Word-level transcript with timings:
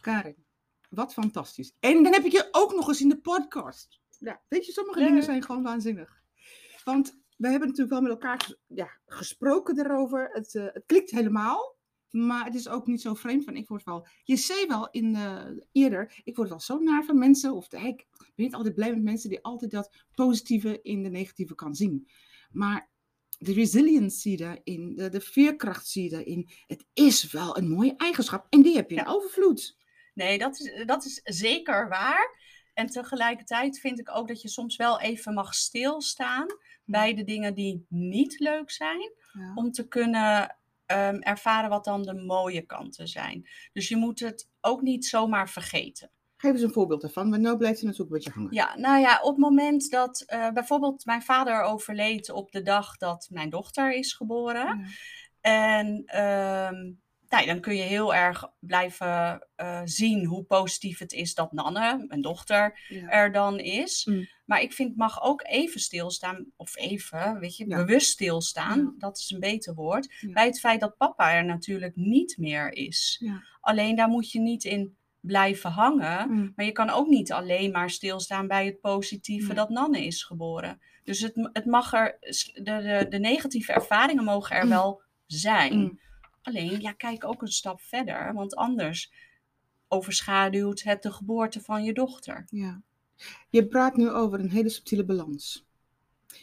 Karin, 0.00 0.44
wat 0.90 1.12
fantastisch. 1.12 1.72
En 1.80 2.02
dan 2.02 2.12
heb 2.12 2.24
ik 2.24 2.32
je 2.32 2.48
ook 2.50 2.72
nog 2.74 2.88
eens 2.88 3.00
in 3.00 3.08
de 3.08 3.20
podcast. 3.20 4.00
Ja, 4.18 4.42
weet 4.48 4.66
je, 4.66 4.72
sommige 4.72 5.00
Ja. 5.00 5.06
dingen 5.06 5.22
zijn 5.22 5.42
gewoon 5.42 5.62
waanzinnig. 5.62 6.22
Want 6.84 7.18
we 7.36 7.48
hebben 7.48 7.68
natuurlijk 7.68 7.90
wel 8.00 8.02
met 8.02 8.10
elkaar 8.10 8.54
ja, 8.66 8.90
gesproken 9.06 9.74
daarover. 9.74 10.28
Het, 10.32 10.54
eh, 10.54 10.64
het 10.72 10.82
klikt 10.86 11.10
helemaal. 11.10 11.78
Maar 12.10 12.44
het 12.44 12.54
is 12.54 12.68
ook 12.68 12.86
niet 12.86 13.00
zo 13.00 13.14
vreemd 13.14 13.44
van, 13.44 13.56
ik 13.56 13.68
word 13.68 13.84
wel... 13.84 14.06
Je 14.24 14.36
zei 14.36 14.66
wel 14.66 14.88
in, 14.90 15.16
eerder, 15.72 16.20
ik 16.24 16.36
word 16.36 16.48
wel 16.48 16.60
zo 16.60 16.78
naar 16.78 17.04
van 17.04 17.18
mensen. 17.18 17.52
Of 17.54 17.70
hey, 17.70 17.88
ik 17.88 18.06
ben 18.34 18.44
niet 18.44 18.54
altijd 18.54 18.74
blij 18.74 18.90
met 18.90 19.02
mensen 19.02 19.28
die 19.30 19.42
altijd 19.44 19.70
dat 19.70 20.04
positieve 20.14 20.82
in 20.82 21.02
de 21.02 21.08
negatieve 21.08 21.54
kan 21.54 21.74
zien. 21.74 22.08
Maar 22.52 22.90
de 23.38 23.52
resilience 23.52 24.18
zie 24.18 24.30
je 24.30 24.36
daarin, 24.36 24.94
de, 24.94 25.08
de 25.08 25.20
veerkracht 25.20 25.86
zie 25.86 26.02
je 26.02 26.10
daarin. 26.10 26.50
Het 26.66 26.86
is 26.92 27.32
wel 27.32 27.56
een 27.58 27.68
mooie 27.68 27.96
eigenschap 27.96 28.46
en 28.48 28.62
die 28.62 28.74
heb 28.76 28.90
je 28.90 28.96
in 28.96 29.02
Ja. 29.04 29.10
overvloed. 29.10 29.78
Nee, 30.14 30.38
dat 30.38 30.60
is, 30.60 30.84
dat 30.86 31.04
is 31.04 31.20
zeker 31.24 31.88
waar. 31.88 32.38
En 32.74 32.86
tegelijkertijd 32.86 33.78
vind 33.80 33.98
ik 33.98 34.16
ook 34.16 34.28
dat 34.28 34.42
je 34.42 34.48
soms 34.48 34.76
wel 34.76 35.00
even 35.00 35.34
mag 35.34 35.54
stilstaan 35.54 36.46
bij 36.84 37.14
de 37.14 37.24
dingen 37.24 37.54
die 37.54 37.86
niet 37.88 38.38
leuk 38.38 38.70
zijn. 38.70 39.12
Ja. 39.32 39.52
Om 39.54 39.72
te 39.72 39.88
kunnen 39.88 40.56
ehm, 40.86 41.14
ervaren 41.14 41.70
wat 41.70 41.84
dan 41.84 42.02
de 42.02 42.14
mooie 42.14 42.62
kanten 42.62 43.08
zijn. 43.08 43.48
Dus 43.72 43.88
je 43.88 43.96
moet 43.96 44.20
het 44.20 44.48
ook 44.60 44.82
niet 44.82 45.06
zomaar 45.06 45.48
vergeten. 45.48 46.10
Geef 46.36 46.52
eens 46.52 46.62
een 46.62 46.72
voorbeeld 46.72 47.00
daarvan, 47.00 47.30
want 47.30 47.42
nu 47.42 47.56
blijft 47.56 47.80
hij 47.80 47.88
natuurlijk 47.88 48.10
een 48.10 48.16
beetje 48.16 48.30
hangen. 48.30 48.54
Ja, 48.54 48.78
nou 48.78 49.00
ja, 49.00 49.20
op 49.22 49.30
het 49.30 49.38
moment 49.38 49.90
dat 49.90 50.20
eh, 50.26 50.50
bijvoorbeeld 50.50 51.04
mijn 51.04 51.22
vader 51.22 51.62
overleed 51.62 52.30
op 52.30 52.52
de 52.52 52.62
dag 52.62 52.96
dat 52.96 53.28
mijn 53.30 53.50
dochter 53.50 53.92
is 53.92 54.12
geboren. 54.12 54.78
Ja. 54.78 54.86
En 55.40 56.02
ehm, 56.06 56.92
nou, 57.30 57.46
dan 57.46 57.60
kun 57.60 57.76
je 57.76 57.82
heel 57.82 58.14
erg 58.14 58.50
blijven 58.58 59.46
eh, 59.56 59.80
zien 59.84 60.24
hoe 60.24 60.42
positief 60.44 60.98
het 60.98 61.12
is 61.12 61.34
dat 61.34 61.52
Nanne, 61.52 62.04
mijn 62.08 62.20
dochter, 62.20 62.80
Ja. 62.88 63.08
er 63.08 63.32
dan 63.32 63.58
is. 63.58 64.04
Mm. 64.04 64.28
Maar 64.44 64.60
ik 64.60 64.72
vind 64.72 64.88
het 64.88 64.98
mag 64.98 65.22
ook 65.22 65.42
even 65.46 65.80
stilstaan, 65.80 66.46
of 66.56 66.76
even, 66.76 67.38
weet 67.38 67.56
je, 67.56 67.68
Ja. 67.68 67.76
bewust 67.76 68.10
stilstaan, 68.10 68.78
Ja. 68.78 68.92
dat 68.98 69.18
is 69.18 69.30
een 69.30 69.40
beter 69.40 69.74
woord, 69.74 70.14
bij 70.32 70.46
het 70.46 70.60
feit 70.60 70.80
dat 70.80 70.96
papa 70.96 71.32
er 71.34 71.44
natuurlijk 71.44 71.96
niet 71.96 72.36
meer 72.38 72.72
is. 72.72 73.24
Alleen 73.60 73.96
daar 73.96 74.08
moet 74.08 74.30
je 74.30 74.40
niet 74.40 74.64
in 74.64 74.96
blijven 75.20 75.70
hangen. 75.70 76.30
Mm. 76.30 76.52
Maar 76.56 76.64
je 76.64 76.72
kan 76.72 76.90
ook 76.90 77.06
niet 77.08 77.32
alleen 77.32 77.70
maar 77.70 77.90
stilstaan 77.90 78.46
bij 78.46 78.66
het 78.66 78.80
positieve 78.80 79.54
dat 79.54 79.68
Nanne 79.70 80.04
is 80.06 80.22
geboren. 80.24 80.80
Dus 81.04 81.20
het, 81.20 81.48
het 81.52 81.64
mag 81.64 81.92
er, 81.92 82.16
de, 82.52 82.62
de, 82.62 83.06
de 83.08 83.18
negatieve 83.18 83.72
ervaringen 83.72 84.24
mogen 84.24 84.56
er 84.56 84.64
Mm. 84.64 84.70
wel 84.70 85.02
zijn. 85.26 86.00
Alleen, 86.42 86.80
ja, 86.80 86.92
kijk 86.92 87.24
ook 87.24 87.42
een 87.42 87.48
stap 87.48 87.80
verder, 87.80 88.34
want 88.34 88.54
anders 88.54 89.12
overschaduwt 89.88 90.82
het 90.82 91.02
de 91.02 91.12
geboorte 91.12 91.60
van 91.60 91.84
je 91.84 91.92
dochter. 91.92 92.46
Ja. 92.50 92.82
Je 93.50 93.66
praat 93.66 93.96
nu 93.96 94.10
over 94.10 94.40
een 94.40 94.50
hele 94.50 94.68
subtiele 94.68 95.04
balans. 95.04 95.66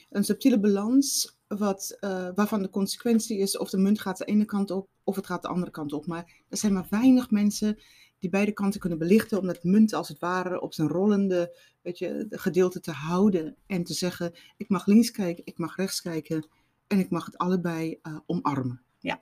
Een 0.09 0.23
subtiele 0.23 0.59
balans 0.59 1.37
wat, 1.47 1.97
eh, 1.99 2.29
waarvan 2.35 2.61
de 2.61 2.69
consequentie 2.69 3.37
is 3.37 3.57
of 3.57 3.69
de 3.69 3.77
munt 3.77 3.99
gaat 4.01 4.17
de 4.17 4.25
ene 4.25 4.45
kant 4.45 4.71
op 4.71 4.89
of 5.03 5.15
het 5.15 5.25
gaat 5.25 5.41
de 5.41 5.47
andere 5.47 5.71
kant 5.71 5.93
op. 5.93 6.05
Maar 6.05 6.43
er 6.49 6.57
zijn 6.57 6.73
maar 6.73 6.87
weinig 6.89 7.31
mensen 7.31 7.79
die 8.19 8.29
beide 8.29 8.51
kanten 8.51 8.79
kunnen 8.79 8.99
belichten 8.99 9.39
om 9.39 9.47
dat 9.47 9.63
munt 9.63 9.93
als 9.93 10.07
het 10.07 10.19
ware 10.19 10.61
op 10.61 10.73
zijn 10.73 10.87
rollende 10.87 11.57
weet 11.81 11.97
je, 11.97 12.25
gedeelte 12.29 12.79
te 12.79 12.91
houden. 12.91 13.55
En 13.65 13.83
te 13.83 13.93
zeggen, 13.93 14.33
ik 14.57 14.69
mag 14.69 14.85
links 14.85 15.11
kijken, 15.11 15.45
ik 15.45 15.57
mag 15.57 15.75
rechts 15.75 16.01
kijken 16.01 16.47
en 16.87 16.99
ik 16.99 17.09
mag 17.09 17.25
het 17.25 17.37
allebei 17.37 17.99
eh, 18.01 18.17
omarmen. 18.25 18.81
Ja. 18.99 19.21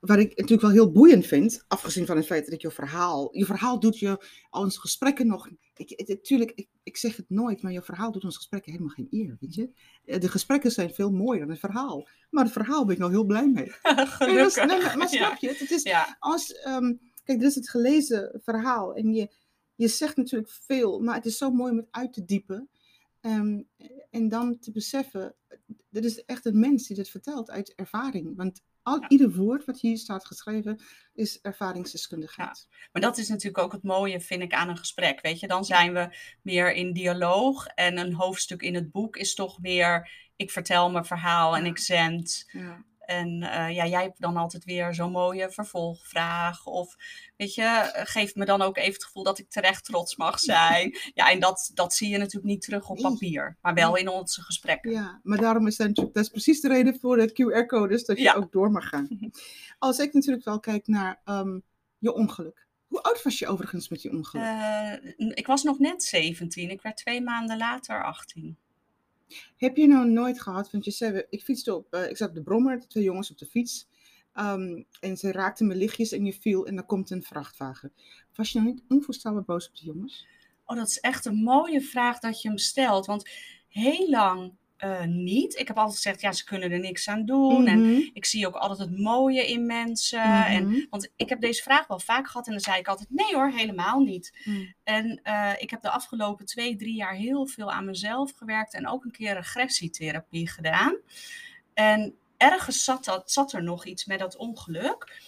Wat 0.00 0.18
ik 0.18 0.28
natuurlijk 0.28 0.60
wel 0.60 0.70
heel 0.70 0.92
boeiend 0.92 1.26
vind, 1.26 1.64
afgezien 1.68 2.06
van 2.06 2.16
het 2.16 2.26
feit 2.26 2.50
dat 2.50 2.60
je 2.62 2.70
verhaal, 2.70 3.36
je 3.36 3.44
verhaal 3.44 3.80
doet 3.80 3.98
je 3.98 4.24
onze 4.50 4.80
gesprekken 4.80 5.26
nog, 5.26 5.48
ik, 5.74 6.08
natuurlijk, 6.08 6.52
ik, 6.54 6.68
ik 6.82 6.96
zeg 6.96 7.16
het 7.16 7.30
nooit, 7.30 7.62
maar 7.62 7.72
je 7.72 7.82
verhaal 7.82 8.12
doet 8.12 8.24
onze 8.24 8.36
gesprekken 8.36 8.72
helemaal 8.72 8.94
geen 8.94 9.06
eer, 9.10 9.36
weet 9.40 9.54
je. 9.54 9.70
Eh, 10.04 10.20
De 10.20 10.28
gesprekken 10.28 10.70
zijn 10.70 10.94
veel 10.94 11.10
mooier 11.10 11.40
dan 11.40 11.50
het 11.50 11.58
verhaal, 11.58 12.08
maar 12.30 12.44
het 12.44 12.52
verhaal 12.52 12.84
ben 12.84 12.94
ik 12.94 13.00
nou 13.00 13.12
heel 13.12 13.24
blij 13.24 13.48
mee. 13.48 13.70
Gelukkig. 14.18 14.66
nee, 14.66 14.82
maar, 14.82 14.98
maar 14.98 15.08
snap 15.18 15.36
je, 15.36 15.48
het? 15.48 15.58
Het 15.58 15.70
is, 15.70 15.82
Ja, 15.82 16.16
als, 16.18 16.52
ehm, 16.52 16.94
kijk, 17.24 17.38
dit 17.38 17.48
is 17.48 17.54
het 17.54 17.70
gelezen 17.70 18.40
verhaal 18.42 18.94
en 18.94 19.14
je, 19.14 19.34
je 19.74 19.88
zegt 19.88 20.16
natuurlijk 20.16 20.50
veel, 20.50 21.00
maar 21.00 21.14
het 21.14 21.26
is 21.26 21.38
zo 21.38 21.50
mooi 21.50 21.70
om 21.70 21.76
het 21.76 21.88
uit 21.90 22.12
te 22.12 22.24
diepen. 22.24 22.68
Ehm, 23.20 23.62
en 24.10 24.28
dan 24.28 24.58
te 24.58 24.72
beseffen, 24.72 25.34
dit 25.90 26.04
is 26.04 26.24
echt 26.24 26.46
een 26.46 26.58
mens 26.58 26.86
die 26.86 26.96
dit 26.96 27.08
vertelt 27.08 27.50
uit 27.50 27.74
ervaring. 27.74 28.36
Want 28.36 28.62
al, 28.88 29.00
Ja. 29.00 29.08
ieder 29.08 29.34
woord 29.34 29.64
wat 29.64 29.80
hier 29.80 29.98
staat 29.98 30.26
geschreven 30.26 30.80
is 31.14 31.40
ervaringsdeskundigheid. 31.40 32.68
maar 32.92 33.02
dat 33.02 33.18
is 33.18 33.28
natuurlijk 33.28 33.58
ook 33.64 33.72
het 33.72 33.82
mooie, 33.82 34.20
vind 34.20 34.42
ik, 34.42 34.52
aan 34.52 34.68
een 34.68 34.76
gesprek. 34.76 35.20
Weet 35.20 35.40
je, 35.40 35.46
dan 35.46 35.64
zijn 35.64 35.92
we 35.92 36.16
meer 36.42 36.72
in 36.72 36.92
dialoog. 36.92 37.66
En 37.66 37.98
een 37.98 38.14
hoofdstuk 38.14 38.62
in 38.62 38.74
het 38.74 38.90
boek 38.90 39.16
is 39.16 39.34
toch 39.34 39.60
meer, 39.60 40.10
ik 40.36 40.50
vertel 40.50 40.90
mijn 40.90 41.04
verhaal 41.04 41.56
en 41.56 41.64
ik 41.66 41.78
zend. 41.78 42.50
En 43.08 43.42
eh, 43.42 43.74
ja, 43.74 43.86
jij 43.86 44.02
hebt 44.02 44.20
dan 44.20 44.36
altijd 44.36 44.64
weer 44.64 44.94
zo'n 44.94 45.10
mooie 45.10 45.50
vervolgvraag. 45.50 46.66
Of 46.66 46.96
weet 47.36 47.54
je, 47.54 47.62
eh, 47.62 48.04
geeft 48.06 48.34
me 48.34 48.44
dan 48.44 48.62
ook 48.62 48.76
even 48.76 48.92
het 48.92 49.04
gevoel 49.04 49.22
dat 49.22 49.38
ik 49.38 49.50
terecht 49.50 49.84
trots 49.84 50.16
mag 50.16 50.38
zijn. 50.54 50.98
Ja, 51.14 51.30
en 51.30 51.40
dat, 51.40 51.70
dat 51.74 51.94
zie 51.94 52.08
je 52.08 52.18
natuurlijk 52.18 52.46
niet 52.46 52.62
terug 52.62 52.88
op 52.88 52.98
papier, 52.98 53.56
maar 53.60 53.74
wel 53.74 53.96
in 53.96 54.08
onze 54.08 54.42
gesprekken. 54.42 54.90
Ja, 54.90 55.20
maar 55.22 55.38
daarom 55.38 55.66
is 55.66 55.76
dat 55.76 56.16
is 56.16 56.28
precies 56.28 56.60
de 56.60 56.68
reden 56.68 56.98
voor 57.00 57.16
de 57.16 57.30
QR-codes, 57.32 58.04
dat 58.04 58.16
je 58.16 58.22
Ja. 58.22 58.34
ook 58.34 58.52
door 58.52 58.70
mag 58.70 58.88
gaan. 58.88 59.08
Als 59.78 59.98
ik 59.98 60.12
natuurlijk 60.12 60.44
wel 60.44 60.60
kijk 60.60 60.86
naar 60.86 61.20
ehm, 61.24 61.58
je 61.98 62.14
ongeluk. 62.14 62.66
Hoe 62.86 63.02
oud 63.02 63.22
was 63.22 63.38
je 63.38 63.46
overigens 63.46 63.88
met 63.88 64.02
je 64.02 64.10
ongeluk? 64.10 64.44
Eh, 64.44 65.28
ik 65.34 65.46
was 65.46 65.62
nog 65.62 65.78
net 65.78 66.02
17, 66.02 66.70
ik 66.70 66.82
werd 66.82 66.96
twee 66.96 67.22
maanden 67.22 67.56
later 67.56 68.04
18. 68.04 68.58
Heb 69.56 69.76
je 69.76 69.86
nou 69.86 70.10
nooit 70.10 70.40
gehad, 70.40 70.70
want 70.70 70.84
je 70.84 70.90
zei, 70.90 71.22
ik 71.28 71.42
fietste 71.42 71.74
op, 71.74 71.94
eh, 71.94 72.10
ik 72.10 72.16
zat 72.16 72.28
op 72.28 72.34
de 72.34 72.42
brommer, 72.42 72.88
twee 72.88 73.04
jongens 73.04 73.30
op 73.30 73.38
de 73.38 73.46
fiets. 73.46 73.88
ehm, 74.32 74.82
en 75.00 75.16
ze 75.16 75.32
raakten 75.32 75.66
me 75.66 75.74
lichtjes 75.74 76.12
en 76.12 76.24
je 76.24 76.32
viel 76.32 76.66
en 76.66 76.74
dan 76.74 76.86
komt 76.86 77.10
een 77.10 77.22
vrachtwagen. 77.22 77.92
Was 78.34 78.52
je 78.52 78.58
nou 78.60 78.70
niet 78.70 78.84
onvoorstelbaar 78.88 79.44
boos 79.44 79.68
op 79.68 79.76
de 79.76 79.84
jongens? 79.84 80.26
Oh, 80.64 80.76
dat 80.76 80.88
is 80.88 81.00
echt 81.00 81.24
een 81.24 81.42
mooie 81.42 81.80
vraag 81.80 82.18
dat 82.18 82.42
je 82.42 82.48
hem 82.48 82.58
stelt. 82.58 83.06
Want 83.06 83.30
heel 83.68 84.08
lang 84.10 84.52
eh, 84.78 85.04
niet. 85.04 85.58
Ik 85.58 85.68
heb 85.68 85.76
altijd 85.76 85.96
gezegd, 85.96 86.20
ja, 86.20 86.32
ze 86.32 86.44
kunnen 86.44 86.70
er 86.70 86.78
niks 86.78 87.08
aan 87.08 87.24
doen. 87.24 87.66
En 87.66 87.80
Mhm, 87.80 88.00
ik 88.12 88.24
zie 88.24 88.46
ook 88.46 88.54
altijd 88.54 88.78
het 88.88 88.98
mooie 88.98 89.46
in 89.46 89.66
mensen. 89.66 90.46
En, 90.46 90.68
mhm, 90.68 90.80
want 90.90 91.12
ik 91.16 91.28
heb 91.28 91.40
deze 91.40 91.62
vraag 91.62 91.86
wel 91.86 92.00
vaak 92.00 92.26
gehad 92.26 92.46
en 92.46 92.52
dan 92.52 92.60
zei 92.60 92.78
ik 92.78 92.88
altijd, 92.88 93.10
nee 93.10 93.34
hoor, 93.34 93.50
helemaal 93.50 94.00
niet. 94.00 94.38
mhm. 94.44 94.62
En 94.84 95.20
eh, 95.22 95.52
ik 95.58 95.70
heb 95.70 95.80
de 95.80 95.90
afgelopen 95.90 96.46
twee, 96.46 96.76
drie 96.76 96.94
jaar 96.94 97.14
heel 97.14 97.46
veel 97.46 97.72
aan 97.72 97.84
mezelf 97.84 98.32
gewerkt 98.36 98.74
en 98.74 98.88
ook 98.88 99.04
een 99.04 99.10
keer 99.10 99.34
regressietherapie 99.34 100.48
gedaan. 100.48 100.96
En 101.74 102.14
ergens 102.36 102.84
zat, 102.84 103.04
dat, 103.04 103.30
zat 103.30 103.52
er 103.52 103.62
nog 103.62 103.84
iets 103.84 104.04
met 104.04 104.18
dat 104.18 104.36
ongeluk. 104.36 105.20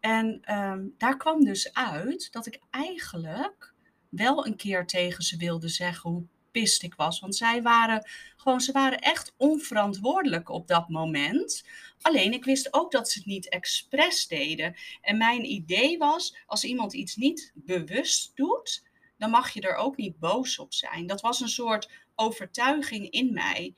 En 0.00 0.38
ehm, 0.42 0.84
daar 0.98 1.16
kwam 1.16 1.44
dus 1.44 1.72
uit 1.74 2.32
dat 2.32 2.46
ik 2.46 2.60
eigenlijk 2.70 3.74
wel 4.08 4.46
een 4.46 4.56
keer 4.56 4.86
tegen 4.86 5.22
ze 5.24 5.36
wilde 5.36 5.68
zeggen 5.68 6.10
hoe 6.10 6.24
pist 6.50 6.82
ik 6.82 6.94
was. 6.94 7.20
Want 7.20 7.36
zij 7.36 7.62
waren 7.62 8.08
gewoon, 8.36 8.60
ze 8.60 8.72
waren 8.72 8.98
echt 8.98 9.34
onverantwoordelijk 9.36 10.48
op 10.48 10.66
dat 10.68 10.88
moment. 10.88 11.64
Alleen 12.00 12.32
ik 12.32 12.44
wist 12.44 12.72
ook 12.74 12.92
dat 12.92 13.10
ze 13.10 13.18
het 13.18 13.26
niet 13.28 13.48
expres 13.48 14.26
deden. 14.26 14.74
En 15.00 15.16
mijn 15.16 15.44
idee 15.50 15.98
was, 15.98 16.36
als 16.46 16.64
iemand 16.64 16.92
iets 16.92 17.16
niet 17.16 17.52
bewust 17.54 18.32
doet, 18.34 18.84
dan 19.18 19.30
mag 19.30 19.50
je 19.50 19.60
er 19.60 19.74
ook 19.74 19.96
niet 19.96 20.18
boos 20.18 20.58
op 20.58 20.72
zijn. 20.72 21.06
Dat 21.06 21.20
was 21.20 21.40
een 21.40 21.48
soort 21.48 21.90
overtuiging 22.14 23.10
in 23.10 23.32
mij. 23.32 23.74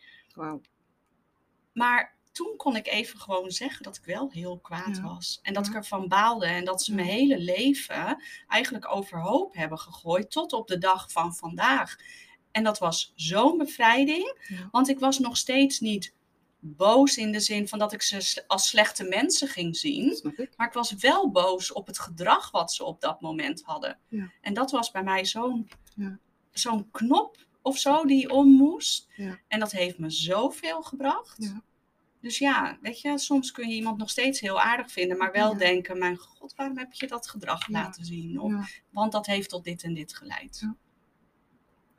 Maar 1.73 2.17
toen 2.33 2.57
kon 2.57 2.77
ik 2.77 2.87
even 2.87 3.19
gewoon 3.19 3.51
zeggen 3.51 3.83
dat 3.83 3.97
ik 3.97 4.05
wel 4.05 4.31
heel 4.31 4.59
kwaad 4.59 4.97
Ja. 4.97 5.03
was. 5.03 5.39
En 5.43 5.53
dat 5.55 5.65
Ja. 5.65 5.71
ik 5.71 5.77
ervan 5.77 6.09
baalde. 6.09 6.47
En 6.47 6.65
dat 6.65 6.83
ze 6.83 6.95
mijn 6.95 7.07
hele 7.07 7.39
leven 7.39 8.23
eigenlijk 8.49 8.95
overhoop 8.95 9.55
hebben 9.55 9.79
gegooid. 9.79 10.31
Tot 10.31 10.53
op 10.53 10.69
de 10.69 10.79
dag 10.79 11.11
van 11.13 11.35
vandaag. 11.35 11.97
En 12.53 12.65
dat 12.65 12.79
was 12.79 13.13
zo'n 13.15 13.59
bevrijding. 13.59 14.41
Ja. 14.49 14.69
Want 14.71 14.89
ik 14.89 14.99
was 14.99 15.19
nog 15.19 15.37
steeds 15.37 15.81
niet 15.81 16.15
boos 16.65 17.17
in 17.17 17.33
de 17.33 17.41
zin 17.41 17.69
van 17.69 17.79
dat 17.79 17.93
ik 17.93 18.03
ze 18.03 18.45
als 18.47 18.69
slechte 18.69 19.05
mensen 19.05 19.49
ging 19.49 19.77
zien. 19.77 20.33
Ik? 20.37 20.53
Maar 20.57 20.67
ik 20.67 20.73
was 20.73 20.93
wel 20.93 21.31
boos 21.31 21.73
op 21.73 21.87
het 21.87 21.99
gedrag 21.99 22.51
wat 22.51 22.73
ze 22.73 22.85
op 22.85 23.01
dat 23.01 23.21
moment 23.21 23.63
hadden. 23.63 23.99
Ja. 24.09 24.33
En 24.41 24.55
dat 24.55 24.71
was 24.71 24.91
bij 24.91 25.03
mij 25.03 25.25
zo'n 25.25 25.69
Ja. 25.95 26.19
zo'n 26.53 26.91
knop 26.91 27.47
of 27.63 27.79
zo 27.79 28.05
die 28.05 28.31
om 28.31 28.49
moest. 28.49 29.09
Ja. 29.17 29.39
En 29.49 29.61
dat 29.61 29.73
heeft 29.73 29.99
me 29.99 30.11
zoveel 30.11 30.83
gebracht. 30.83 31.53
Dus 32.21 32.39
ja, 32.39 32.79
weet 32.81 33.01
je, 33.01 33.19
soms 33.19 33.51
kun 33.53 33.69
je 33.69 33.75
iemand 33.75 33.99
nog 33.99 34.11
steeds 34.11 34.41
heel 34.41 34.61
aardig 34.61 34.91
vinden, 34.93 35.17
maar 35.17 35.33
wel 35.33 35.57
denken: 35.57 35.99
mijn 35.99 36.17
god, 36.17 36.55
waarom 36.55 36.79
heb 36.79 36.93
je 36.93 37.07
dat 37.07 37.29
gedrag 37.29 37.69
laten 37.69 38.05
zien? 38.05 38.41
Of. 38.41 38.53
Want 38.91 39.13
dat 39.13 39.27
heeft 39.27 39.49
tot 39.49 39.65
dit 39.65 39.83
en 39.83 39.95
dit 39.95 40.17
geleid. 40.17 40.69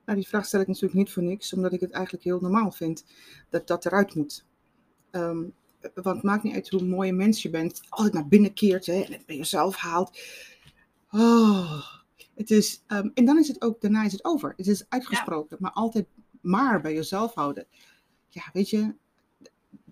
Nou, 0.05 0.17
die 0.17 0.27
vraag 0.27 0.45
stel 0.45 0.61
ik 0.61 0.67
natuurlijk 0.67 0.94
niet 0.94 1.11
voor 1.11 1.23
niks, 1.23 1.53
omdat 1.53 1.73
ik 1.73 1.79
het 1.79 1.91
eigenlijk 1.91 2.23
heel 2.23 2.39
normaal 2.39 2.71
vind 2.71 3.05
dat 3.50 3.67
dat 3.67 3.85
eruit 3.85 4.15
moet. 4.15 4.45
Ehm, 5.11 5.44
want 5.94 6.15
het 6.15 6.23
maakt 6.23 6.44
niet 6.44 6.53
uit 6.53 6.69
hoe 6.69 6.83
mooi 6.83 7.09
een 7.09 7.15
mens 7.15 7.41
je 7.41 7.50
bent, 7.50 7.81
altijd 7.89 8.13
naar 8.13 8.27
binnen 8.27 8.53
keert 8.53 8.85
hè, 8.85 9.01
en 9.01 9.11
het 9.11 9.25
bij 9.25 9.38
jezelf 9.38 9.75
haalt. 9.75 10.19
Oh, 11.11 11.83
het 12.35 12.51
is, 12.51 12.83
ehm, 12.88 13.09
en 13.13 13.25
dan 13.25 13.39
is 13.39 13.47
het 13.47 13.61
ook, 13.61 13.81
daarna 13.81 14.03
is 14.03 14.11
het 14.11 14.25
over. 14.25 14.53
Het 14.57 14.67
is 14.67 14.85
uitgesproken, 14.89 15.57
maar 15.59 15.71
altijd 15.71 16.07
maar 16.41 16.81
bij 16.81 16.94
jezelf 16.94 17.33
houden. 17.33 17.67
Ja, 18.29 18.50
weet 18.53 18.69
je, 18.69 18.95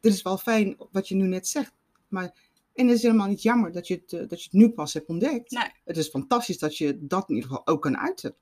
dit 0.01 0.13
is 0.13 0.21
wel 0.21 0.37
fijn 0.37 0.77
wat 0.91 1.07
je 1.07 1.15
nu 1.15 1.27
net 1.27 1.47
zegt, 1.47 1.73
maar 2.07 2.49
en 2.73 2.87
het 2.87 2.95
is 2.95 3.01
helemaal 3.01 3.27
niet 3.27 3.41
jammer 3.41 3.71
dat 3.71 3.87
je 3.87 3.93
het, 3.93 4.13
eh, 4.13 4.27
dat 4.27 4.43
je 4.43 4.49
het 4.51 4.59
nu 4.59 4.69
pas 4.69 4.93
hebt 4.93 5.07
ontdekt. 5.07 5.51
Nee. 5.51 5.71
Het 5.85 5.97
is 5.97 6.09
fantastisch 6.09 6.57
dat 6.57 6.77
je 6.77 6.97
dat 7.07 7.29
in 7.29 7.35
ieder 7.35 7.49
geval 7.49 7.67
ook 7.67 7.81
kan 7.81 7.97
uiten. 7.97 8.35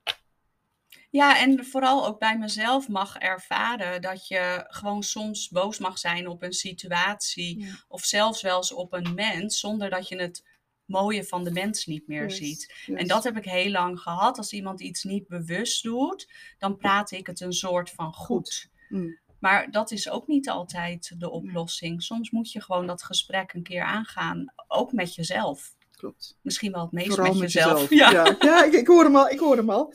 Ja, 1.10 1.40
en 1.40 1.66
vooral 1.66 2.08
ook 2.08 2.20
bij 2.20 2.38
mezelf 2.38 2.88
mag 2.88 3.16
ervaren 3.18 4.02
dat 4.02 4.28
je 4.28 4.66
gewoon 4.68 5.04
soms 5.04 5.50
boos 5.50 5.78
mag 5.80 5.98
zijn 6.00 6.28
op 6.28 6.44
een 6.44 6.54
situatie 6.54 7.60
Ja. 7.60 7.68
of 7.88 8.06
zelfs 8.06 8.42
wel 8.42 8.58
eens 8.58 8.72
op 8.74 8.94
een 8.94 9.14
mens, 9.14 9.60
zonder 9.60 9.90
dat 9.90 10.08
je 10.08 10.16
het 10.22 10.48
mooie 10.86 11.24
van 11.24 11.44
de 11.44 11.52
mens 11.52 11.86
niet 11.86 12.08
meer 12.08 12.24
Yes, 12.24 12.38
ziet. 12.38 12.74
yes. 12.86 13.00
En 13.00 13.08
dat 13.08 13.24
heb 13.24 13.38
ik 13.38 13.46
heel 13.46 13.72
lang 13.72 14.00
gehad. 14.00 14.38
Als 14.38 14.54
iemand 14.54 14.82
iets 14.82 15.04
niet 15.04 15.28
bewust 15.28 15.84
doet, 15.84 16.32
dan 16.58 16.78
praat 16.78 17.12
ik 17.12 17.28
het 17.28 17.40
een 17.42 17.54
soort 17.54 17.90
van 17.90 18.14
goed. 18.14 18.70
Mm. 18.90 19.20
Maar 19.40 19.72
dat 19.72 19.92
is 19.92 20.10
ook 20.10 20.28
niet 20.28 20.50
altijd 20.50 21.16
de 21.18 21.30
oplossing. 21.30 22.04
Soms 22.04 22.32
moet 22.32 22.52
je 22.52 22.62
gewoon 22.62 22.88
dat 22.88 23.04
gesprek 23.04 23.54
een 23.54 23.64
keer 23.64 23.84
aangaan, 23.84 24.54
ook 24.68 24.92
met 24.92 25.16
jezelf. 25.16 25.76
Klopt. 25.92 26.38
Misschien 26.42 26.72
wel 26.72 26.82
het 26.82 26.92
meest 26.92 27.08
Vooral 27.08 27.32
met 27.32 27.38
met 27.42 27.52
jezelf. 27.52 27.90
jezelf. 27.90 28.12
Ja. 28.14 28.24
Ja, 28.30 28.36
ja 28.40 28.64
ik, 28.64 28.74
ik 28.74 28.88
hoor 28.88 29.04
hem 29.04 29.16
al. 29.16 29.30
Ik 29.30 29.40
hoor 29.40 29.56
hem 29.58 29.70
al. 29.70 29.94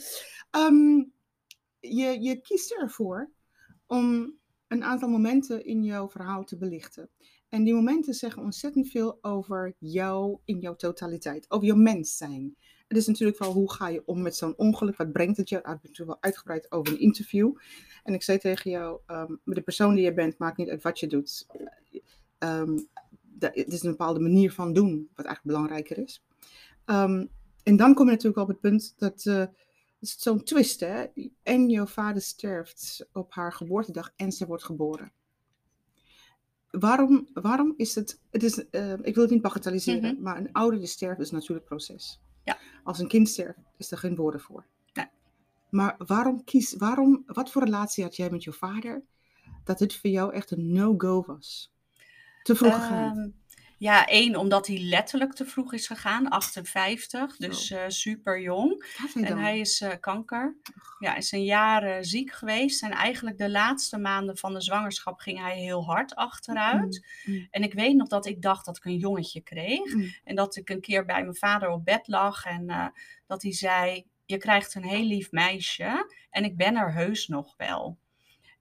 Ehm, 0.54 1.02
je, 1.80 2.20
je 2.20 2.40
kiest 2.40 2.72
ervoor 2.72 3.30
om 3.86 4.34
een 4.68 4.84
aantal 4.84 5.08
momenten 5.08 5.64
in 5.64 5.82
jouw 5.84 6.08
verhaal 6.08 6.44
te 6.44 6.56
belichten. 6.56 7.10
En 7.48 7.64
die 7.64 7.74
momenten 7.74 8.14
zeggen 8.14 8.42
ontzettend 8.42 8.88
veel 8.88 9.18
over 9.20 9.74
jou 9.78 10.38
in 10.44 10.58
jouw 10.58 10.76
totaliteit, 10.76 11.50
over 11.50 11.66
jouw 11.66 11.76
mens 11.76 12.16
zijn. 12.16 12.56
Het 12.88 12.96
is 12.96 13.06
natuurlijk 13.06 13.38
wel 13.38 13.52
hoe 13.52 13.72
ga 13.72 13.88
je 13.88 14.02
om 14.06 14.22
met 14.22 14.36
zo'n 14.36 14.56
ongeluk, 14.56 14.96
wat 14.96 15.12
brengt 15.12 15.36
het 15.36 15.48
je? 15.48 15.56
Ik 15.56 15.66
heb 15.66 15.82
natuurlijk 15.82 16.10
wel 16.10 16.22
uitgebreid 16.22 16.72
over 16.72 16.92
een 16.92 17.00
interview. 17.00 17.52
En 18.02 18.14
ik 18.14 18.22
zei 18.22 18.38
tegen 18.38 18.70
jou, 18.70 19.00
met 19.44 19.56
de 19.56 19.62
persoon 19.62 19.94
die 19.94 20.04
je 20.04 20.14
bent, 20.14 20.38
maakt 20.38 20.56
niet 20.56 20.70
uit 20.70 20.82
wat 20.82 21.00
je 21.00 21.06
doet. 21.06 21.46
Da- 22.38 23.50
het 23.52 23.72
is 23.72 23.82
een 23.82 23.90
bepaalde 23.90 24.20
manier 24.20 24.52
van 24.52 24.72
doen, 24.72 25.08
wat 25.14 25.26
eigenlijk 25.26 25.56
belangrijker 25.56 25.98
is. 25.98 26.24
En 27.64 27.76
dan 27.76 27.94
kom 27.94 28.06
je 28.06 28.12
natuurlijk 28.12 28.42
op 28.42 28.48
het 28.48 28.60
punt 28.60 28.94
dat 28.96 29.26
eh, 29.26 29.44
is 30.04 30.22
zo'n 30.22 30.42
twist, 30.44 30.80
hè? 30.80 31.04
En 31.42 31.68
jouw 31.68 31.86
vader 31.86 32.22
sterft 32.22 33.06
op 33.12 33.32
haar 33.34 33.52
geboortedag 33.52 34.12
en 34.16 34.32
ze 34.32 34.46
wordt 34.46 34.64
geboren. 34.64 35.12
Waarom, 36.70 37.28
waarom 37.32 37.74
is 37.76 37.94
het, 37.94 38.20
het 38.30 38.42
is, 38.42 38.68
eh, 38.70 38.92
ik 38.92 39.14
wil 39.14 39.22
het 39.22 39.32
niet 39.32 39.42
bagatelliseren, 39.42 40.14
Mhm. 40.14 40.22
maar 40.22 40.36
een 40.36 40.52
ouder 40.52 40.78
die 40.78 40.88
sterft 40.88 41.20
is 41.20 41.30
een 41.30 41.36
natuurlijk 41.38 41.66
proces. 41.66 42.20
Ja. 42.44 42.58
Als 42.84 42.98
een 42.98 43.08
kind 43.08 43.28
sterft, 43.28 43.58
is 43.76 43.90
er 43.90 43.98
geen 43.98 44.16
woorden 44.16 44.40
voor. 44.40 44.66
Nee. 44.92 45.06
Maar 45.70 45.94
waarom 45.98 46.44
kies, 46.44 46.74
waarom, 46.74 47.22
wat 47.26 47.50
voor 47.50 47.64
relatie 47.64 48.04
had 48.04 48.16
jij 48.16 48.30
met 48.30 48.44
je 48.44 48.52
vader, 48.52 49.02
dat 49.64 49.78
dit 49.78 49.96
voor 49.96 50.10
jou 50.10 50.32
echt 50.32 50.50
een 50.50 50.72
no-go 50.72 51.24
was? 51.26 51.72
Te 52.42 52.54
vroeg 52.54 52.74
gegaan. 52.74 53.34
Ja, 53.84 54.06
één, 54.06 54.36
omdat 54.36 54.66
hij 54.66 54.78
letterlijk 54.78 55.32
te 55.32 55.44
vroeg 55.44 55.72
is 55.72 55.86
gegaan, 55.86 56.28
58, 56.28 57.36
dus 57.36 57.70
eh, 57.70 57.84
super 57.88 58.40
jong. 58.40 58.84
En 59.14 59.24
dan? 59.24 59.38
hij 59.38 59.58
is 59.58 59.80
eh, 59.80 59.92
kanker. 60.00 60.56
Ja, 60.98 61.16
is 61.16 61.32
een 61.32 61.44
jaar 61.44 61.82
eh, 61.82 61.96
ziek 62.00 62.32
geweest. 62.32 62.82
En 62.82 62.90
eigenlijk 62.90 63.38
de 63.38 63.50
laatste 63.50 63.98
maanden 63.98 64.36
van 64.36 64.54
de 64.54 64.60
zwangerschap 64.60 65.20
ging 65.20 65.38
hij 65.38 65.58
heel 65.58 65.84
hard 65.84 66.14
achteruit. 66.14 67.06
Mm, 67.24 67.34
mm, 67.34 67.46
En 67.50 67.62
ik 67.62 67.74
weet 67.74 67.96
nog 67.96 68.08
dat 68.08 68.26
ik 68.26 68.42
dacht 68.42 68.64
dat 68.64 68.76
ik 68.76 68.84
een 68.84 68.96
jongetje 68.96 69.40
kreeg. 69.40 69.94
mm. 69.94 70.14
En 70.24 70.34
dat 70.34 70.56
ik 70.56 70.70
een 70.70 70.80
keer 70.80 71.04
bij 71.04 71.22
mijn 71.22 71.36
vader 71.36 71.68
op 71.68 71.84
bed 71.84 72.08
lag. 72.08 72.44
En 72.44 72.92
dat 73.26 73.42
hij 73.42 73.52
zei: 73.52 74.04
Je 74.24 74.36
krijgt 74.36 74.74
een 74.74 74.84
heel 74.84 75.04
lief 75.04 75.30
meisje. 75.30 76.14
En 76.30 76.44
ik 76.44 76.56
ben 76.56 76.76
er 76.76 76.92
heus 76.92 77.28
nog 77.28 77.54
wel. 77.56 77.98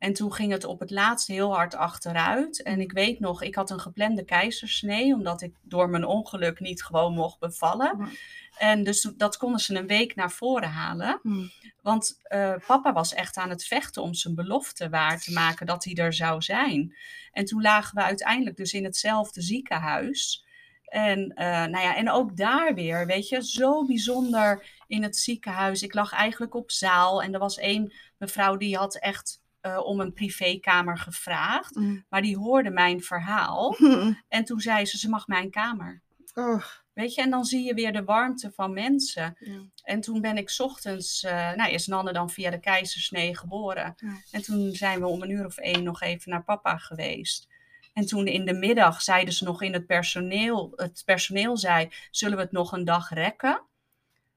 En 0.03 0.13
toen 0.13 0.33
ging 0.33 0.51
het 0.51 0.63
op 0.63 0.79
het 0.79 0.91
laatst 0.91 1.27
heel 1.27 1.53
hard 1.53 1.75
achteruit. 1.75 2.61
En 2.61 2.79
ik 2.79 2.91
weet 2.91 3.19
nog, 3.19 3.41
ik 3.41 3.55
had 3.55 3.69
een 3.69 3.79
geplande 3.79 4.25
keizersnee, 4.25 5.13
omdat 5.13 5.41
ik 5.41 5.55
door 5.61 5.89
mijn 5.89 6.05
ongeluk 6.05 6.59
niet 6.59 6.83
gewoon 6.83 7.13
mocht 7.13 7.39
bevallen. 7.39 8.09
En 8.57 8.83
dus 8.83 9.01
dat 9.17 9.37
konden 9.37 9.59
ze 9.59 9.75
een 9.75 9.87
week 9.87 10.15
naar 10.15 10.31
voren 10.31 10.69
halen. 10.69 11.19
Mm. 11.21 11.51
Want 11.81 12.19
eh, 12.23 12.53
papa 12.67 12.93
was 12.93 13.13
echt 13.13 13.37
aan 13.37 13.49
het 13.49 13.63
vechten 13.63 14.01
om 14.01 14.13
zijn 14.13 14.35
belofte 14.35 14.89
waar 14.89 15.19
te 15.19 15.33
maken 15.33 15.65
dat 15.65 15.83
hij 15.83 15.93
er 15.93 16.13
zou 16.13 16.41
zijn. 16.41 16.95
En 17.31 17.45
toen 17.45 17.61
lagen 17.61 17.95
we 17.95 18.03
uiteindelijk 18.03 18.57
dus 18.57 18.73
in 18.73 18.83
hetzelfde 18.83 19.41
ziekenhuis. 19.41 20.45
En, 20.83 21.29
eh, 21.29 21.45
nou 21.45 21.83
ja, 21.83 21.95
en 21.95 22.11
ook 22.11 22.37
daar 22.37 22.73
weer, 22.73 23.05
weet 23.05 23.29
je, 23.29 23.43
zo 23.45 23.85
bijzonder 23.85 24.65
in 24.87 25.03
het 25.03 25.17
ziekenhuis. 25.17 25.81
Ik 25.81 25.93
lag 25.93 26.11
eigenlijk 26.11 26.55
op 26.55 26.71
zaal 26.71 27.23
en 27.23 27.33
er 27.33 27.39
was 27.39 27.57
één 27.57 27.93
mevrouw 28.17 28.57
die 28.57 28.77
had 28.77 28.95
echt 28.95 29.41
eh, 29.63 29.79
om 29.85 29.99
een 29.99 30.13
privékamer 30.13 30.97
gevraagd. 30.97 31.75
Mm. 31.75 32.05
Maar 32.09 32.21
die 32.21 32.37
hoorde 32.37 32.69
mijn 32.69 33.01
verhaal 33.01 33.75
en 34.27 34.43
toen 34.43 34.59
zei 34.59 34.85
ze, 34.85 34.97
ze 34.97 35.09
mag 35.09 35.27
mijn 35.27 35.49
kamer. 35.49 36.01
Oh, 36.33 36.63
Weet 36.93 37.13
je, 37.13 37.21
en 37.21 37.29
dan 37.29 37.45
zie 37.45 37.63
je 37.63 37.73
weer 37.73 37.93
de 37.93 38.03
warmte 38.03 38.51
van 38.51 38.73
mensen. 38.73 39.35
ja. 39.39 39.61
En 39.83 40.01
toen 40.01 40.21
ben 40.21 40.37
ik 40.37 40.49
's 40.49 40.59
ochtends, 40.59 41.23
eh, 41.23 41.53
nou 41.53 41.71
is 41.71 41.87
Nanne 41.87 42.13
dan 42.13 42.29
via 42.29 42.49
de 42.49 42.59
keizersnee 42.59 43.37
geboren. 43.37 43.93
Ja. 43.97 44.21
En 44.31 44.41
toen 44.41 44.71
zijn 44.71 44.99
we 44.99 45.07
om 45.07 45.21
een 45.21 45.29
uur 45.29 45.45
of 45.45 45.57
één 45.57 45.83
nog 45.83 46.01
even 46.01 46.31
naar 46.31 46.43
papa 46.43 46.77
geweest. 46.77 47.47
En 47.93 48.05
toen 48.05 48.27
in 48.27 48.45
de 48.45 48.53
middag 48.53 49.01
zeiden 49.01 49.33
ze 49.33 49.43
nog 49.43 49.61
in 49.61 49.73
het 49.73 49.85
personeel, 49.85 50.73
het 50.75 51.03
personeel 51.05 51.57
zei, 51.57 51.89
zullen 52.11 52.37
we 52.37 52.43
het 52.43 52.51
nog 52.51 52.71
een 52.71 52.85
dag 52.85 53.09
rekken? 53.09 53.61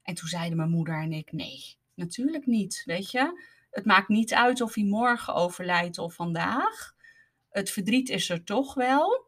En 0.02 0.14
toen 0.14 0.28
zeiden 0.28 0.56
mijn 0.56 0.70
moeder 0.70 1.02
en 1.02 1.12
ik, 1.12 1.32
nee, 1.32 1.76
natuurlijk 1.94 2.46
niet, 2.46 2.82
weet 2.84 3.10
je. 3.10 3.54
Het 3.76 3.84
maakt 3.84 4.08
niet 4.08 4.34
uit 4.34 4.60
of 4.60 4.74
hij 4.74 4.84
morgen 4.84 5.34
overlijdt 5.34 5.98
of 5.98 6.14
vandaag. 6.14 6.94
Het 7.50 7.70
verdriet 7.70 8.08
is 8.08 8.30
er 8.30 8.44
toch 8.44 8.74
wel. 8.74 9.26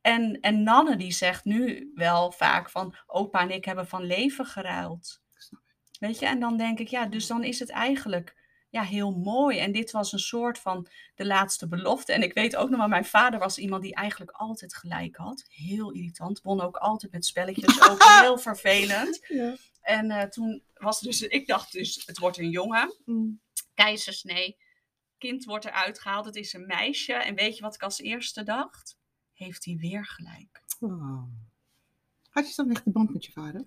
En, 0.00 0.40
en 0.40 0.62
Nanne 0.62 0.96
die 0.96 1.12
zegt 1.12 1.44
nu 1.44 1.90
wel 1.94 2.32
vaak 2.32 2.70
van, 2.70 2.94
opa 3.06 3.40
en 3.40 3.50
ik 3.50 3.64
hebben 3.64 3.86
van 3.86 4.04
leven 4.04 4.46
geruild. 4.46 5.20
Weet 5.98 6.18
je, 6.18 6.26
en 6.26 6.40
dan 6.40 6.56
denk 6.56 6.78
ik, 6.78 6.88
ja, 6.88 7.06
dus 7.06 7.26
dan 7.26 7.44
is 7.44 7.58
het 7.58 7.70
eigenlijk 7.70 8.36
ja, 8.70 8.82
heel 8.82 9.10
mooi. 9.10 9.58
En 9.58 9.72
dit 9.72 9.90
was 9.90 10.12
een 10.12 10.18
soort 10.18 10.58
van 10.58 10.88
de 11.14 11.26
laatste 11.26 11.68
belofte. 11.68 12.12
En 12.12 12.22
ik 12.22 12.34
weet 12.34 12.56
ook 12.56 12.68
nog 12.70 12.78
wel, 12.78 12.88
mijn 12.88 13.04
vader 13.04 13.38
was 13.38 13.58
iemand 13.58 13.82
die 13.82 13.94
eigenlijk 13.94 14.30
altijd 14.30 14.74
gelijk 14.74 15.16
had. 15.16 15.44
Heel 15.48 15.90
irritant, 15.90 16.40
won 16.42 16.60
ook 16.60 16.76
altijd 16.76 17.12
met 17.12 17.26
spelletjes, 17.26 17.88
ook 17.88 18.02
heel 18.20 18.38
vervelend. 18.38 19.26
Ja. 19.28 19.54
En 19.80 20.10
eh, 20.10 20.28
toen 20.28 20.62
was 20.74 21.00
dus, 21.00 21.20
ik 21.20 21.46
dacht 21.46 21.72
dus, 21.72 22.02
het 22.06 22.18
wordt 22.18 22.38
een 22.38 22.50
jongen, 22.50 22.94
Mm. 23.04 23.40
Keizersnee. 23.84 24.56
Kind 25.18 25.44
wordt 25.44 25.64
eruit 25.64 26.00
gehaald, 26.00 26.24
het 26.24 26.36
is 26.36 26.52
een 26.52 26.66
meisje. 26.66 27.12
En 27.12 27.34
weet 27.34 27.56
je 27.56 27.62
wat 27.62 27.74
ik 27.74 27.82
als 27.82 28.00
eerste 28.00 28.42
dacht? 28.42 28.98
Heeft 29.32 29.64
hij 29.64 29.76
weer 29.76 30.06
gelijk. 30.06 30.62
Oh. 30.80 31.22
Had 32.30 32.48
je 32.48 32.54
dan 32.56 32.70
echt 32.70 32.86
een 32.86 32.92
band 32.92 33.12
met 33.12 33.24
je 33.24 33.32
vader? 33.32 33.64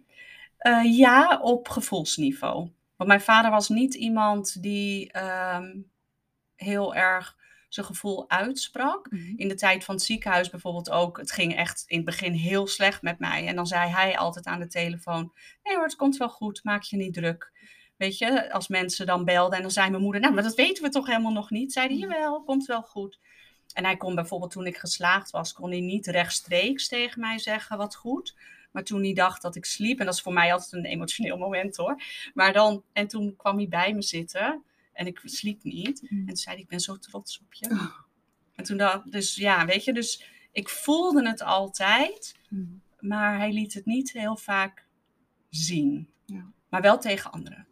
Eh, 0.58 0.98
ja, 0.98 1.40
op 1.42 1.70
gevoelsniveau. 1.70 2.72
Want 2.96 3.10
mijn 3.10 3.22
vader 3.22 3.52
was 3.52 3.70
niet 3.70 3.94
iemand 3.94 4.62
die 4.62 5.12
ehm, 5.12 5.80
heel 6.56 6.96
erg 6.96 7.38
zijn 7.70 7.86
gevoel 7.86 8.30
uitsprak. 8.30 9.08
In 9.36 9.48
de 9.48 9.56
tijd 9.56 9.84
van 9.84 9.96
het 9.96 10.04
ziekenhuis 10.04 10.50
bijvoorbeeld 10.50 10.90
ook. 10.90 11.18
Het 11.18 11.32
ging 11.32 11.56
echt 11.56 11.84
in 11.88 11.96
het 11.96 12.06
begin 12.06 12.34
heel 12.34 12.68
slecht 12.68 13.02
met 13.02 13.20
mij. 13.20 13.48
En 13.48 13.56
dan 13.56 13.68
zei 13.68 13.90
hij 13.90 14.18
altijd 14.18 14.46
aan 14.46 14.60
de 14.60 14.68
telefoon: 14.68 15.34
Nee 15.64 15.76
hoor, 15.76 15.84
het 15.84 15.96
komt 15.96 16.18
wel 16.18 16.30
goed, 16.30 16.64
maak 16.64 16.84
je 16.84 16.98
niet 16.98 17.14
druk. 17.14 17.52
Weet 18.04 18.18
je, 18.18 18.52
als 18.52 18.68
mensen 18.68 19.06
dan 19.06 19.26
belden 19.26 19.56
en 19.56 19.62
dan 19.62 19.72
zei 19.72 19.90
mijn 19.90 20.02
moeder: 20.02 20.22
Nou, 20.22 20.34
maar 20.34 20.44
dat 20.44 20.56
weten 20.56 20.84
we 20.84 20.90
toch 20.90 21.08
helemaal 21.08 21.32
nog 21.32 21.50
niet. 21.50 21.74
Zei 21.74 21.88
hij: 21.88 21.98
Jawel, 21.98 22.44
komt 22.44 22.66
wel 22.66 22.82
goed. 22.82 23.20
En 23.74 23.84
hij 23.84 23.98
kon 23.98 24.16
bijvoorbeeld 24.16 24.52
toen 24.52 24.66
ik 24.66 24.78
geslaagd 24.78 25.32
was, 25.32 25.54
kon 25.54 25.70
hij 25.70 25.80
niet 25.80 26.08
rechtstreeks 26.08 26.88
tegen 26.88 27.20
mij 27.20 27.40
zeggen 27.40 27.78
wat 27.78 27.96
goed. 27.96 28.36
Maar 28.72 28.84
toen 28.84 29.04
hij 29.04 29.14
dacht 29.14 29.42
dat 29.42 29.56
ik 29.56 29.66
sliep, 29.66 30.00
en 30.00 30.06
dat 30.06 30.14
is 30.14 30.22
voor 30.22 30.34
mij 30.34 30.54
altijd 30.54 30.72
een 30.72 30.86
emotioneel 30.86 31.38
moment 31.38 31.76
hoor. 31.76 32.02
Maar 32.34 32.54
dan, 32.54 32.84
en 32.94 33.08
toen 33.08 33.36
kwam 33.36 33.58
hij 33.58 33.68
bij 33.68 33.94
me 33.94 34.02
zitten 34.02 34.64
en 34.94 35.08
ik 35.08 35.22
sliep 35.24 35.64
niet. 35.64 36.02
Mm. 36.02 36.20
En 36.20 36.26
toen 36.26 36.36
zei 36.38 36.56
hij, 36.56 36.64
ik 36.64 36.70
ben 36.70 36.80
zo 36.80 36.98
trots 36.98 37.40
op 37.40 37.54
je. 37.54 37.70
Oh. 37.70 37.96
En 38.56 38.64
toen 38.64 38.78
dacht 38.78 39.12
dus 39.12 39.36
ja, 39.36 39.66
weet 39.66 39.84
je, 39.84 39.94
dus 39.94 40.26
ik 40.52 40.70
voelde 40.70 41.28
het 41.28 41.42
altijd, 41.42 42.36
Mm. 42.50 42.82
maar 43.00 43.38
hij 43.38 43.52
liet 43.52 43.74
het 43.74 43.86
niet 43.86 44.12
heel 44.12 44.38
vaak 44.38 44.86
zien. 45.50 46.08
Ja. 46.26 46.52
Maar 46.70 46.82
wel 46.82 47.00
tegen 47.00 47.32
anderen. 47.32 47.68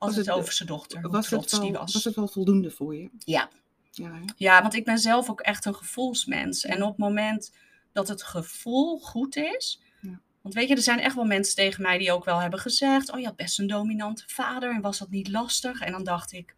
Als 0.00 0.16
het, 0.16 0.26
het- 0.26 0.34
over 0.34 0.52
zijn 0.52 0.68
dochter, 0.68 1.10
Was 1.10 1.28
trots 1.28 1.60
die 1.60 1.70
wel, 1.72 1.80
was. 1.80 1.92
was 1.92 2.04
het 2.04 2.14
wel 2.14 2.28
voldoende 2.28 2.70
voor 2.70 2.96
je? 2.96 3.10
Ja. 3.18 3.48
Ja, 3.90 4.12
hè? 4.12 4.20
Ja, 4.36 4.62
want 4.62 4.74
ik 4.74 4.84
ben 4.84 4.98
zelf 4.98 5.30
ook 5.30 5.40
echt 5.40 5.64
een 5.64 5.74
gevoelsmens. 5.74 6.64
En 6.64 6.82
op 6.82 6.88
het 6.88 6.98
moment 6.98 7.54
dat 7.92 8.08
het 8.08 8.22
gevoel 8.22 8.98
goed 8.98 9.36
is. 9.36 9.80
Ja. 10.00 10.20
Want 10.40 10.54
weet 10.54 10.68
je, 10.68 10.74
er 10.74 10.82
zijn 10.82 10.98
echt 11.00 11.14
wel 11.14 11.24
mensen 11.24 11.54
tegen 11.54 11.82
mij 11.82 11.98
die 11.98 12.12
ook 12.12 12.24
wel 12.24 12.38
hebben 12.38 12.58
gezegd: 12.60 13.12
Oh, 13.12 13.18
je 13.18 13.26
had 13.26 13.36
best 13.36 13.58
een 13.58 13.66
dominante 13.66 14.22
vader 14.26 14.74
en 14.74 14.80
was 14.80 14.98
dat 14.98 15.10
niet 15.10 15.28
lastig? 15.28 15.80
En 15.80 15.92
dan 15.92 16.04
dacht 16.04 16.32
ik: 16.32 16.56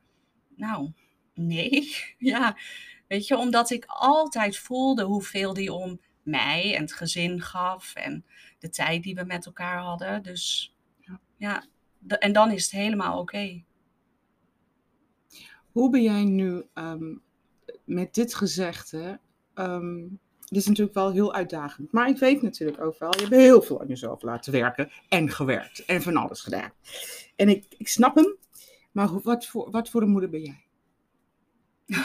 Nou, 0.56 0.92
nee. 1.34 1.96
ja, 2.18 2.56
weet 3.08 3.26
je, 3.26 3.36
omdat 3.36 3.70
ik 3.70 3.84
altijd 3.86 4.56
voelde 4.58 5.02
hoeveel 5.02 5.54
die 5.54 5.72
om 5.72 6.00
mij 6.22 6.74
en 6.74 6.82
het 6.82 6.92
gezin 6.92 7.40
gaf 7.40 7.94
en 7.94 8.24
de 8.58 8.68
tijd 8.70 9.02
die 9.02 9.14
we 9.14 9.24
met 9.24 9.46
elkaar 9.46 9.78
hadden. 9.78 10.22
Dus 10.22 10.74
Ja. 11.00 11.20
Ja, 11.36 11.64
en 12.06 12.32
dan 12.32 12.50
is 12.50 12.62
het 12.62 12.70
helemaal 12.70 13.18
oké. 13.18 13.64
Hoe 15.72 15.90
ben 15.90 16.02
jij 16.02 16.24
nu 16.24 16.62
ehm, 16.74 17.16
met 17.84 18.14
dit 18.14 18.34
gezegde? 18.34 19.20
ehm 19.54 20.04
dit 20.52 20.60
is 20.60 20.68
natuurlijk 20.68 20.96
wel 20.96 21.12
heel 21.12 21.34
uitdagend. 21.34 21.92
Maar 21.92 22.08
ik 22.08 22.18
weet 22.18 22.42
natuurlijk 22.42 22.80
ook 22.80 22.98
wel, 22.98 23.10
je 23.10 23.20
hebt 23.20 23.34
heel 23.34 23.62
veel 23.62 23.80
aan 23.80 23.86
jezelf 23.86 24.22
laten 24.22 24.52
werken 24.52 24.90
en 25.08 25.30
gewerkt 25.30 25.84
en 25.84 26.02
van 26.02 26.16
alles 26.16 26.40
gedaan. 26.40 26.72
En 27.36 27.48
ik, 27.48 27.64
ik 27.78 27.88
snap 27.88 28.14
hem, 28.14 28.36
maar 28.92 29.20
wat 29.20 29.46
voor, 29.46 29.70
wat 29.70 29.88
voor 29.88 30.02
een 30.02 30.10
moeder 30.10 30.30
ben 30.30 30.42
jij? 30.42 30.64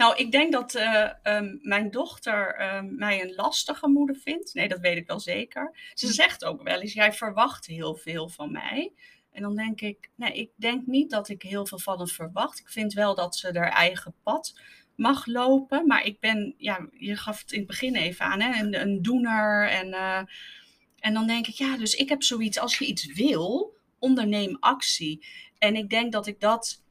nou, 0.00 0.16
ik 0.16 0.32
denk 0.32 0.52
dat 0.52 0.74
eh, 0.74 1.10
ehm, 1.22 1.56
mijn 1.62 1.90
dochter 1.90 2.54
ehm, 2.54 2.94
mij 2.96 3.22
een 3.22 3.34
lastige 3.34 3.88
moeder 3.88 4.16
vindt. 4.16 4.54
Nee, 4.54 4.68
dat 4.68 4.80
weet 4.80 4.96
ik 4.96 5.06
wel 5.06 5.20
zeker. 5.20 5.90
Ze 5.94 6.12
zegt 6.12 6.44
ook 6.44 6.62
wel 6.62 6.80
eens: 6.80 6.92
Jij 6.92 7.12
verwacht 7.12 7.66
heel 7.66 7.94
veel 7.94 8.28
van 8.28 8.52
mij. 8.52 8.92
En 9.32 9.42
dan 9.42 9.56
denk 9.56 9.80
ik: 9.80 10.10
Nee, 10.14 10.32
ik 10.32 10.50
denk 10.56 10.86
niet 10.86 11.10
dat 11.10 11.28
ik 11.28 11.42
heel 11.42 11.66
veel 11.66 11.78
van 11.78 11.98
haar 11.98 12.06
verwacht. 12.06 12.58
Ik 12.58 12.68
vind 12.68 12.92
wel 12.92 13.14
dat 13.14 13.36
ze 13.36 13.58
haar 13.58 13.72
eigen 13.72 14.14
pad 14.22 14.60
mag 14.96 15.26
lopen. 15.26 15.86
Maar 15.86 16.04
ik 16.04 16.20
ben, 16.20 16.54
ja, 16.56 16.88
je 16.98 17.16
gaf 17.16 17.40
het 17.40 17.52
in 17.52 17.58
het 17.58 17.68
begin 17.68 17.96
even 17.96 18.24
aan, 18.24 18.40
hè, 18.40 18.62
een, 18.62 18.80
een 18.80 19.02
doener. 19.02 19.68
En, 19.68 19.92
eh, 19.92 20.22
en 20.98 21.14
dan 21.14 21.26
denk 21.26 21.46
ik: 21.46 21.54
Ja, 21.54 21.76
dus 21.76 21.94
ik 21.94 22.08
heb 22.08 22.22
zoiets. 22.22 22.58
Als 22.58 22.78
je 22.78 22.86
iets 22.86 23.06
wil, 23.12 23.76
onderneem 23.98 24.56
actie. 24.60 25.26
En 25.58 25.76
ik 25.76 25.90
denk 25.90 26.12
dat 26.12 26.26
ik 26.26 26.40
dat 26.40 26.82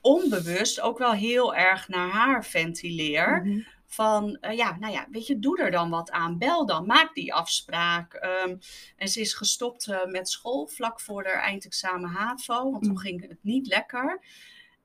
onbewust 0.00 0.80
ook 0.80 0.98
wel 0.98 1.12
heel 1.12 1.54
erg 1.54 1.88
naar 1.88 2.08
haar 2.08 2.44
ventileer. 2.44 3.42
Mhm. 3.44 3.60
Van 3.86 4.36
eh, 4.40 4.56
ja, 4.56 4.76
nou 4.78 4.92
ja, 4.92 5.06
weet 5.10 5.26
je, 5.26 5.38
doe 5.38 5.58
er 5.58 5.70
dan 5.70 5.90
wat 5.90 6.10
aan. 6.10 6.38
Bel 6.38 6.66
dan, 6.66 6.86
maak 6.86 7.14
die 7.14 7.34
afspraak. 7.34 8.14
Ehm, 8.14 8.56
en 8.96 9.08
ze 9.08 9.20
is 9.20 9.34
gestopt 9.34 9.86
eh, 9.88 10.04
met 10.06 10.28
school 10.28 10.66
vlak 10.66 11.00
voor 11.00 11.24
haar 11.24 11.42
eindexamen 11.42 12.10
HAVO, 12.10 12.70
want 12.70 12.82
toen 12.82 12.92
Mm. 12.92 12.98
ging 12.98 13.28
het 13.28 13.38
niet 13.42 13.66
lekker. 13.66 14.20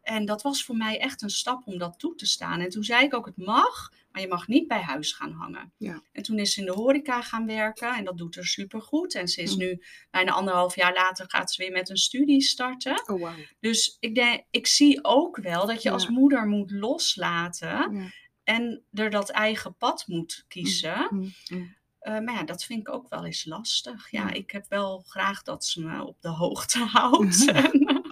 En 0.02 0.26
dat 0.26 0.42
was 0.42 0.64
voor 0.64 0.76
mij 0.78 1.00
echt 1.00 1.22
een 1.22 1.30
stap 1.30 1.68
om 1.68 1.78
dat 1.78 2.00
toe 2.00 2.16
te 2.16 2.26
staan. 2.26 2.60
En 2.62 2.70
toen 2.70 2.84
zei 2.84 3.04
ik 3.06 3.14
ook, 3.14 3.26
het 3.26 3.38
mag, 3.38 3.92
maar 4.16 4.24
je 4.24 4.30
mag 4.30 4.48
niet 4.48 4.68
bij 4.68 4.82
huis 4.82 5.14
gaan 5.14 5.32
hangen. 5.32 5.74
Ja. 5.78 6.02
En 6.12 6.24
toen 6.24 6.40
is 6.40 6.54
ze 6.54 6.60
in 6.60 6.66
de 6.66 6.72
horeca 6.72 7.22
gaan 7.22 7.46
werken 7.46 7.96
en 7.96 8.04
dat 8.04 8.18
doet 8.18 8.36
er 8.36 8.46
supergoed. 8.46 9.16
En 9.16 9.28
ze 9.28 9.42
is 9.42 9.52
Mm. 9.52 9.58
nu, 9.58 9.84
bijna 10.12 10.32
anderhalf 10.32 10.76
jaar 10.76 10.94
later, 10.94 11.26
gaat 11.30 11.52
ze 11.54 11.64
weer 11.64 11.72
met 11.72 11.90
een 11.90 11.98
studie 11.98 12.42
starten. 12.42 13.04
Oh, 13.10 13.22
wauw. 13.22 13.36
Dus 13.60 13.98
ik, 14.00 14.16
denk, 14.16 14.44
ik 14.50 14.68
zie 14.68 15.04
ook 15.04 15.38
wel 15.38 15.68
dat 15.68 15.82
je 15.82 15.92
als 15.92 16.10
moeder 16.10 16.48
moet 16.48 16.72
loslaten 16.72 17.68
Ja. 17.96 18.10
en 18.44 18.84
er 18.94 19.10
dat 19.10 19.30
eigen 19.30 19.76
pad 19.78 20.04
moet 20.08 20.46
kiezen. 20.48 21.08
Mm, 21.10 21.34
mm. 21.50 21.76
Eh, 22.06 22.20
maar 22.20 22.34
ja, 22.34 22.44
dat 22.44 22.64
vind 22.64 22.80
ik 22.80 22.94
ook 22.94 23.10
wel 23.10 23.26
eens 23.26 23.46
lastig. 23.46 24.12
Ja, 24.12 24.32
ik 24.32 24.52
heb 24.52 24.66
wel 24.70 25.04
graag 25.08 25.44
dat 25.44 25.66
ze 25.66 25.82
me 25.82 26.04
op 26.04 26.22
de 26.22 26.30
hoogte 26.30 26.80
houdt. 26.98 27.46
En, 27.52 28.04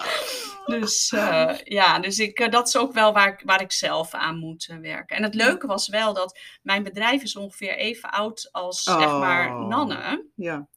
dus 0.65 1.11
eh, 1.11 1.55
ja, 1.63 1.99
dus 1.99 2.19
ik, 2.19 2.39
eh, 2.39 2.49
dat 2.49 2.67
is 2.67 2.77
ook 2.77 2.93
wel 2.93 3.13
waar 3.13 3.27
ik, 3.27 3.41
waar 3.45 3.61
ik 3.61 3.71
zelf 3.71 4.13
aan 4.13 4.37
moet 4.37 4.67
eh, 4.69 4.77
werken. 4.77 5.17
En 5.17 5.23
het 5.23 5.35
leuke 5.35 5.67
was 5.67 5.87
wel 5.87 6.13
dat 6.13 6.39
mijn 6.61 6.83
bedrijf 6.83 7.23
is 7.23 7.35
ongeveer 7.35 7.75
even 7.75 8.11
oud 8.11 8.49
als 8.51 8.83
zeg 8.83 9.07
maar 9.07 9.55
Oh. 9.55 9.67
Nanne. 9.67 10.25
Ja. 10.35 10.67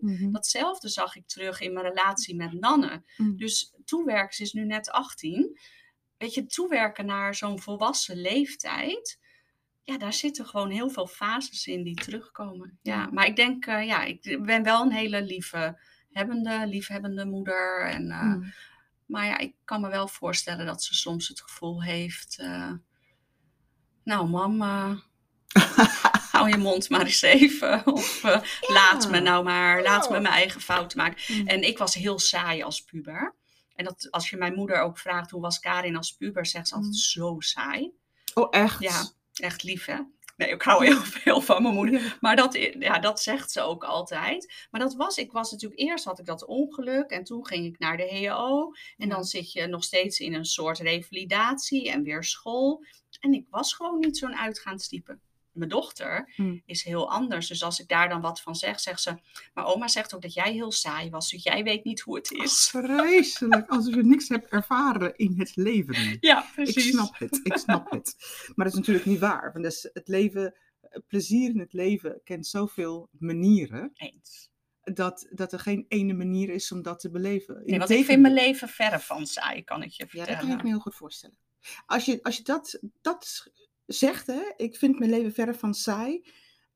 Mhm. 0.00 0.30
datzelfde 0.30 0.88
zag 0.88 1.16
ik 1.16 1.26
terug 1.26 1.60
in 1.60 1.72
mijn 1.72 1.86
relatie 1.86 2.36
met 2.36 2.52
Nanne. 2.52 3.02
Mm. 3.16 3.36
Dus 3.36 3.74
toewerken, 3.84 4.34
ze 4.34 4.42
is 4.42 4.52
nu 4.52 4.64
net 4.64 4.90
18. 4.90 5.58
Weet 6.18 6.34
je, 6.34 6.46
toewerken 6.46 7.06
naar 7.06 7.34
zo'n 7.34 7.60
volwassen 7.60 8.16
leeftijd. 8.20 9.18
Ja, 9.82 9.98
daar 9.98 10.12
zitten 10.12 10.46
gewoon 10.46 10.70
heel 10.70 10.90
veel 10.90 11.06
fases 11.06 11.66
in 11.66 11.82
die 11.82 11.94
terugkomen. 11.94 12.78
Ja, 12.82 13.08
maar 13.12 13.26
ik 13.26 13.36
denk, 13.36 13.66
eh, 13.66 13.86
ja, 13.86 14.02
ik 14.04 14.38
ben 14.44 14.62
wel 14.62 14.82
een 14.82 14.92
hele 14.92 15.22
lieve, 15.22 15.80
hebbende, 16.10 16.66
liefhebbende 16.66 17.24
moeder. 17.26 17.86
En, 17.90 18.10
eh, 18.10 18.22
Mm. 18.22 18.52
Maar 19.06 19.26
ja, 19.26 19.38
ik 19.38 19.54
kan 19.64 19.80
me 19.80 19.88
wel 19.88 20.08
voorstellen 20.08 20.66
dat 20.66 20.82
ze 20.82 20.94
soms 20.94 21.28
het 21.28 21.40
gevoel 21.40 21.82
heeft. 21.82 22.38
eh, 22.38 22.72
nou, 24.04 24.28
mam, 24.28 24.62
eh, 24.62 24.96
hou 26.32 26.48
je 26.48 26.56
mond 26.56 26.88
maar 26.90 27.06
eens 27.06 27.22
even. 27.22 27.86
Of 27.86 28.22
laat 28.60 29.10
me 29.10 29.20
nou 29.20 29.44
maar, 29.44 29.82
laat 29.82 30.08
me 30.08 30.14
Ja. 30.14 30.20
mijn 30.20 30.34
eigen 30.34 30.60
fouten 30.60 30.98
maken. 30.98 31.36
Mm. 31.36 31.46
En 31.46 31.62
ik 31.62 31.78
was 31.78 31.94
heel 31.94 32.18
saai 32.18 32.62
als 32.62 32.84
puber. 32.84 33.34
En 33.76 33.84
dat, 33.84 34.06
als 34.10 34.30
je 34.30 34.36
mijn 34.36 34.54
moeder 34.54 34.80
ook 34.80 34.98
vraagt 34.98 35.30
hoe 35.30 35.40
was 35.40 35.58
Karin 35.60 35.96
als 35.96 36.12
puber, 36.12 36.46
zegt 36.46 36.68
ze 36.68 36.74
altijd 36.74 36.92
Mm. 36.92 36.98
zo 36.98 37.36
saai. 37.38 37.92
Oh, 38.34 38.46
echt? 38.50 38.80
Ja, 38.82 39.10
echt 39.34 39.62
lief 39.62 39.84
hè. 39.84 39.96
Nee, 40.36 40.48
ik 40.50 40.62
hou 40.62 40.84
heel 40.84 41.00
veel 41.22 41.40
van 41.40 41.62
mijn 41.62 41.74
moeder. 41.74 42.16
Maar 42.20 42.36
dat, 42.36 42.54
ja, 42.78 42.98
dat 42.98 43.20
zegt 43.22 43.50
ze 43.52 43.60
ook 43.60 43.84
altijd. 43.84 44.66
Maar 44.70 44.80
dat 44.80 44.94
was, 44.94 45.16
ik 45.16 45.32
was 45.32 45.50
natuurlijk, 45.50 45.80
eerst 45.80 46.04
had 46.04 46.18
ik 46.18 46.26
dat 46.26 46.44
ongeluk 46.46 47.10
en 47.10 47.24
toen 47.24 47.46
ging 47.46 47.66
ik 47.66 47.78
naar 47.78 47.96
de 47.96 48.08
HEO. 48.08 48.72
En 48.96 49.08
Ja. 49.08 49.14
dan 49.14 49.24
zit 49.24 49.52
je 49.52 49.66
nog 49.66 49.84
steeds 49.84 50.18
in 50.20 50.34
een 50.34 50.44
soort 50.44 50.78
revalidatie 50.78 51.90
en 51.90 52.02
weer 52.02 52.24
school. 52.24 52.84
En 53.20 53.32
ik 53.34 53.46
was 53.50 53.74
gewoon 53.74 53.98
niet 53.98 54.18
zo'n 54.18 54.36
uitgaanstype. 54.36 55.18
Mijn 55.56 55.70
dochter 55.70 56.32
Hmm. 56.34 56.62
is 56.66 56.82
heel 56.84 57.10
anders. 57.10 57.48
Dus 57.48 57.62
als 57.62 57.80
ik 57.80 57.88
daar 57.88 58.08
dan 58.08 58.20
wat 58.20 58.40
van 58.40 58.54
zeg, 58.54 58.80
zegt 58.80 59.00
ze... 59.02 59.14
Maar 59.54 59.66
oma 59.66 59.88
zegt 59.88 60.14
ook 60.14 60.22
dat 60.22 60.34
jij 60.34 60.52
heel 60.52 60.72
saai 60.72 61.10
was. 61.10 61.30
Dus 61.30 61.42
jij 61.42 61.62
weet 61.64 61.84
niet 61.84 62.00
hoe 62.00 62.16
het 62.16 62.30
is. 62.32 62.68
Vreselijk, 62.70 63.68
alsof 63.68 63.94
je 63.94 64.02
niks 64.04 64.28
hebt 64.28 64.50
ervaren 64.50 65.16
in 65.16 65.34
het 65.38 65.56
leven. 65.56 66.16
Ja, 66.20 66.44
Ik 66.44 66.52
precies. 66.54 66.88
snap 66.90 67.18
het, 67.18 67.40
ik 67.42 67.56
snap 67.56 67.90
het. 67.90 68.16
Maar 68.54 68.64
dat 68.66 68.74
is 68.74 68.78
natuurlijk 68.80 69.06
niet 69.06 69.18
waar. 69.18 69.52
Want 69.52 69.64
dus 69.64 69.88
het 69.92 70.08
leven, 70.08 70.54
plezier 71.06 71.50
in 71.50 71.58
het 71.58 71.72
leven 71.72 72.20
kent 72.24 72.46
zoveel 72.46 73.08
manieren. 73.18 73.90
Eens. 73.94 74.50
Dat, 74.82 75.26
dat 75.30 75.52
er 75.52 75.58
geen 75.60 75.84
ene 75.88 76.12
manier 76.12 76.48
is 76.50 76.72
om 76.72 76.82
dat 76.82 76.98
te 77.00 77.10
beleven. 77.10 77.62
Nee, 77.64 77.78
want 77.78 77.90
ik 77.90 78.04
vind 78.04 78.20
mijn 78.22 78.34
leven 78.34 78.68
verre 78.68 78.98
van 79.00 79.26
saai, 79.26 79.62
kan 79.64 79.82
ik 79.82 79.90
je 79.90 80.02
Ja, 80.02 80.08
vertellen. 80.08 80.38
dat 80.40 80.48
kan 80.48 80.56
ik 80.56 80.62
me 80.62 80.68
heel 80.68 80.78
goed 80.78 80.94
voorstellen. 80.94 81.36
Als 81.86 82.04
je, 82.04 82.22
als 82.22 82.36
je 82.36 82.42
dat, 82.42 82.78
dat 83.00 83.46
zegt, 83.86 84.26
hè, 84.26 84.52
ik 84.56 84.76
vind 84.76 84.98
mijn 84.98 85.10
leven 85.10 85.32
verre 85.32 85.54
van 85.54 85.74
saai. 85.74 86.24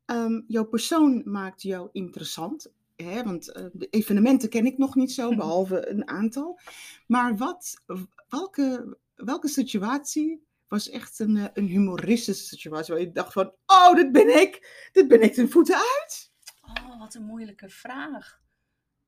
ehm, 0.04 0.40
jouw 0.46 0.64
persoon 0.64 1.22
maakt 1.24 1.62
jou 1.62 1.88
interessant. 1.92 2.72
Hè, 2.96 3.22
want 3.22 3.52
eh, 3.52 3.64
de 3.72 3.88
evenementen 3.90 4.48
ken 4.48 4.66
ik 4.66 4.78
nog 4.78 4.94
niet 4.94 5.12
zo, 5.12 5.34
behalve 5.34 5.88
een 5.88 6.08
aantal. 6.08 6.60
Maar 7.06 7.36
wat, 7.36 7.82
welke, 8.28 8.98
welke 9.14 9.48
situatie 9.48 10.42
was 10.68 10.88
echt 10.90 11.18
een, 11.18 11.36
eh, 11.36 11.44
een 11.52 11.66
humoristische 11.66 12.44
situatie 12.44 12.94
waar 12.94 13.02
je 13.02 13.12
dacht 13.12 13.32
van, 13.32 13.52
oh, 13.66 13.94
dit 13.94 14.12
ben 14.12 14.40
ik, 14.40 14.88
dit 14.92 15.08
ben 15.08 15.22
ik 15.22 15.32
ten 15.32 15.50
voeten 15.50 15.74
uit. 15.74 16.32
Oh, 16.62 16.98
wat 16.98 17.14
een 17.14 17.24
moeilijke 17.24 17.68
vraag. 17.68 18.40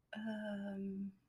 Ehm. 0.09 1.22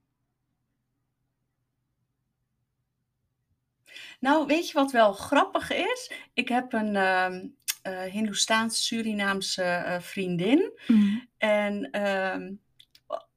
Nou, 4.23 4.45
weet 4.47 4.67
je 4.67 4.73
wat 4.73 4.91
wel 4.91 5.13
grappig 5.13 5.71
is? 5.71 6.11
Ik 6.33 6.47
heb 6.47 6.73
een 6.73 6.95
ehm 6.95 7.47
eh, 7.81 8.01
Hindoestaans-Surinaamse 8.01 9.63
eh, 9.63 9.99
vriendin. 9.99 10.79
En, 11.37 11.89
ehm, 11.91 12.51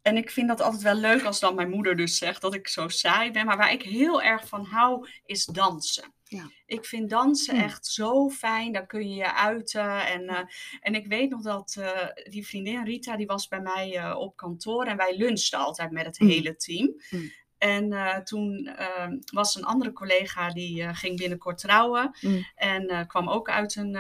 en 0.03 0.17
ik 0.17 0.31
vind 0.31 0.49
dat 0.49 0.61
altijd 0.61 0.83
wel 0.83 0.95
leuk 0.95 1.23
als 1.25 1.41
dan 1.41 1.55
mijn 1.55 1.71
moeder 1.71 1.97
dus 1.97 2.19
zegt 2.19 2.41
dat 2.41 2.55
ik 2.55 2.69
zo 2.69 2.89
saai 2.89 3.31
ben. 3.31 3.47
Maar 3.47 3.57
waar 3.57 3.73
ik 3.73 3.83
heel 3.83 4.23
erg 4.23 4.49
van 4.49 4.65
hou, 4.65 5.09
is 5.25 5.45
dansen. 5.45 6.13
Ja. 6.25 6.51
Ik 6.67 6.85
vind 6.85 7.11
dansen 7.11 7.55
Hmm. 7.55 7.65
echt 7.65 7.87
zo 7.87 8.29
fijn. 8.29 8.73
Daar 8.73 8.87
kun 8.87 9.09
je 9.09 9.15
je 9.15 9.35
uiten. 9.35 10.07
En, 10.07 10.27
eh, 10.29 10.45
en 10.81 10.95
ik 10.95 11.07
weet 11.07 11.31
nog 11.31 11.43
dat 11.43 11.77
die 12.31 12.47
vriendin 12.47 12.85
Rita, 12.85 13.17
die 13.17 13.27
was 13.27 13.49
bij 13.49 13.61
mij 13.61 14.13
op 14.15 14.37
kantoor. 14.37 14.85
En 14.85 14.97
wij 14.97 15.17
lunchten 15.17 15.59
altijd 15.59 15.91
met 15.91 16.07
het 16.07 16.19
Hmm. 16.19 16.29
hele 16.29 16.57
team. 16.57 16.95
Hmm. 17.09 17.33
En 17.59 17.93
eh, 17.93 18.17
toen 18.17 18.67
ehm, 18.67 19.19
was 19.33 19.55
een 19.55 19.65
andere 19.65 19.93
collega 19.93 20.51
die 20.51 20.83
eh, 20.83 20.97
ging 20.97 21.19
binnenkort 21.19 21.59
trouwen. 21.59 22.17
Mm. 22.21 22.47
En 22.55 22.89
eh, 22.89 23.07
kwam 23.07 23.29
ook 23.29 23.51
uit 23.51 23.77
een 23.77 23.99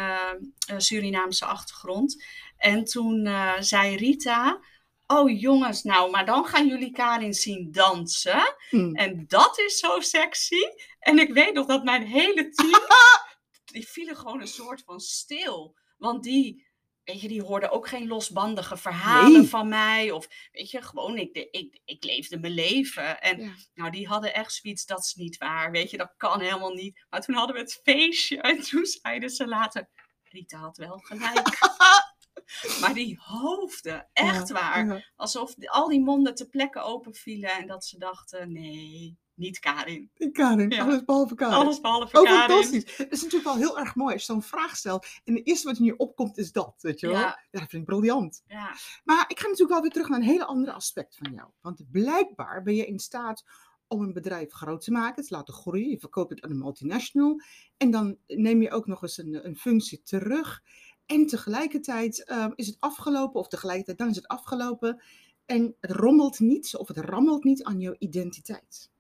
Surinaamse 0.77 1.45
achtergrond. 1.45 2.25
En 2.57 2.85
toen 2.85 3.29
zei 3.59 3.97
Rita: 3.97 4.61
Oh 5.07 5.41
jongens, 5.41 5.83
nou, 5.83 6.11
maar 6.11 6.27
dan 6.27 6.45
gaan 6.45 6.67
jullie 6.67 6.91
Karin 6.91 7.35
zien 7.35 7.73
dansen. 7.73 8.57
Mm. 8.71 8.95
En 8.95 9.25
dat 9.29 9.59
is 9.59 9.79
zo 9.79 10.01
sexy. 10.01 10.63
En 10.99 11.19
ik 11.19 11.33
weet 11.33 11.55
nog 11.55 11.67
dat 11.67 11.85
mijn 11.85 12.03
hele 12.03 12.49
team. 12.49 12.81
die 13.73 13.89
vielen 13.89 14.17
gewoon 14.17 14.41
een 14.41 14.47
soort 14.47 14.83
van 14.85 15.01
stil. 15.01 15.77
Want 15.99 16.23
die. 16.23 16.66
Weet 17.07 17.21
je, 17.21 17.29
die 17.29 17.43
hoorden 17.43 17.71
ook 17.71 17.89
geen 17.89 18.07
losbandige 18.07 18.77
verhalen 18.77 19.33
Nee. 19.41 19.49
van 19.49 19.69
mij. 19.69 20.11
Of 20.11 20.29
weet 20.53 20.71
je, 20.71 20.83
gewoon, 20.83 21.19
ik, 21.19 21.37
ik, 21.51 21.81
ik 21.85 22.05
leefde 22.05 22.39
mijn 22.39 22.53
leven. 22.53 23.21
En 23.21 23.41
Ja. 23.41 23.53
nou, 23.75 23.91
die 23.91 24.07
hadden 24.07 24.35
echt 24.35 24.53
zoiets, 24.53 24.87
dat 24.87 24.99
is 24.99 25.15
niet 25.15 25.37
waar. 25.39 25.71
Weet 25.71 25.91
je, 25.91 25.97
dat 25.97 26.15
kan 26.17 26.41
helemaal 26.41 26.73
niet. 26.73 27.05
Maar 27.11 27.21
toen 27.21 27.35
hadden 27.35 27.55
we 27.57 27.63
het 27.63 27.81
feestje. 27.83 28.41
En 28.51 28.61
toen 28.63 28.85
zeiden 28.87 29.31
ze 29.31 29.47
later, 29.47 29.89
Rita 30.25 30.59
had 30.59 30.77
wel 30.77 30.99
gelijk. 30.99 31.59
maar 32.81 32.95
die 32.95 33.19
hoofden, 33.21 34.09
echt 34.13 34.49
Ja, 34.49 34.55
waar. 34.55 35.13
Alsof 35.17 35.55
al 35.67 35.89
die 35.89 36.01
monden 36.01 36.35
te 36.35 36.49
plekken 36.49 36.83
open 36.85 37.15
vielen. 37.15 37.51
En 37.51 37.67
dat 37.67 37.85
ze 37.85 37.99
dachten, 37.99 38.53
nee, 38.53 39.19
niet 39.37 39.59
Karin. 39.59 40.11
Karin, 40.33 40.71
Ja. 40.71 40.85
alles 40.85 41.05
behalve 41.05 41.35
Karin. 41.35 41.55
Alles 41.55 41.81
behalve 41.81 42.19
Oh, 42.19 42.25
Karin. 42.25 42.39
fantastisch. 42.39 42.97
Het 42.97 43.13
is 43.13 43.23
natuurlijk 43.23 43.45
wel 43.45 43.57
heel 43.57 43.79
erg 43.79 43.95
mooi 43.95 44.13
als 44.13 44.27
je 44.27 44.33
zo'n 44.33 44.43
vraag 44.43 44.77
stelt. 44.77 45.07
En 45.25 45.35
het 45.35 45.47
eerste 45.47 45.69
wat 45.69 45.79
in 45.79 45.85
je 45.85 45.97
opkomt 45.97 46.39
is 46.39 46.53
dat, 46.53 46.75
weet 46.81 47.01
je 47.01 47.07
wel? 47.07 47.17
Ja. 47.17 47.21
Ja, 47.51 47.61
dat 47.61 47.69
vind 47.69 47.73
ik 47.83 47.85
briljant. 47.85 48.43
Ja, 48.47 48.77
Maar 49.05 49.25
ik 49.29 49.39
ga 49.39 49.45
natuurlijk 49.45 49.73
wel 49.73 49.81
weer 49.81 49.91
terug 49.91 50.09
naar 50.09 50.19
een 50.19 50.25
hele 50.25 50.45
andere 50.45 50.73
aspect 50.73 51.17
van 51.17 51.33
jou. 51.33 51.49
Want 51.61 51.91
blijkbaar 51.91 52.63
ben 52.63 52.75
je 52.75 52.87
in 52.87 52.99
staat 52.99 53.45
om 53.89 54.03
een 54.03 54.13
bedrijf 54.13 54.53
groot 54.53 54.85
te 54.85 54.91
maken, 54.91 55.23
te 55.25 55.35
laten 55.35 55.55
groeien. 55.55 55.89
Je 55.89 55.99
verkoopt 55.99 56.31
het 56.31 56.43
aan 56.43 56.51
een 56.51 56.59
multinational. 56.59 57.41
En 57.77 57.91
dan 57.91 58.17
neem 58.27 58.63
je 58.63 58.71
ook 58.71 58.87
nog 58.87 59.03
eens 59.03 59.19
een, 59.19 59.47
een 59.47 59.57
functie 59.57 60.03
terug. 60.03 60.63
En 61.07 61.27
tegelijkertijd 61.27 62.25
eh, 62.25 62.47
is 62.55 62.67
het 62.67 62.77
afgelopen, 62.81 63.41
of 63.41 63.49
tegelijkertijd 63.49 63.99
dan 63.99 64.09
is 64.09 64.17
het 64.17 64.29
afgelopen. 64.29 65.03
En 65.47 65.77
het 65.81 65.91
rommelt 65.91 66.41
niet, 66.41 66.77
of 66.77 66.89
het 66.89 66.97
rammelt 66.99 67.45
niet 67.45 67.65
aan 67.65 67.81
jouw 67.81 67.95
identiteit. 67.99 68.91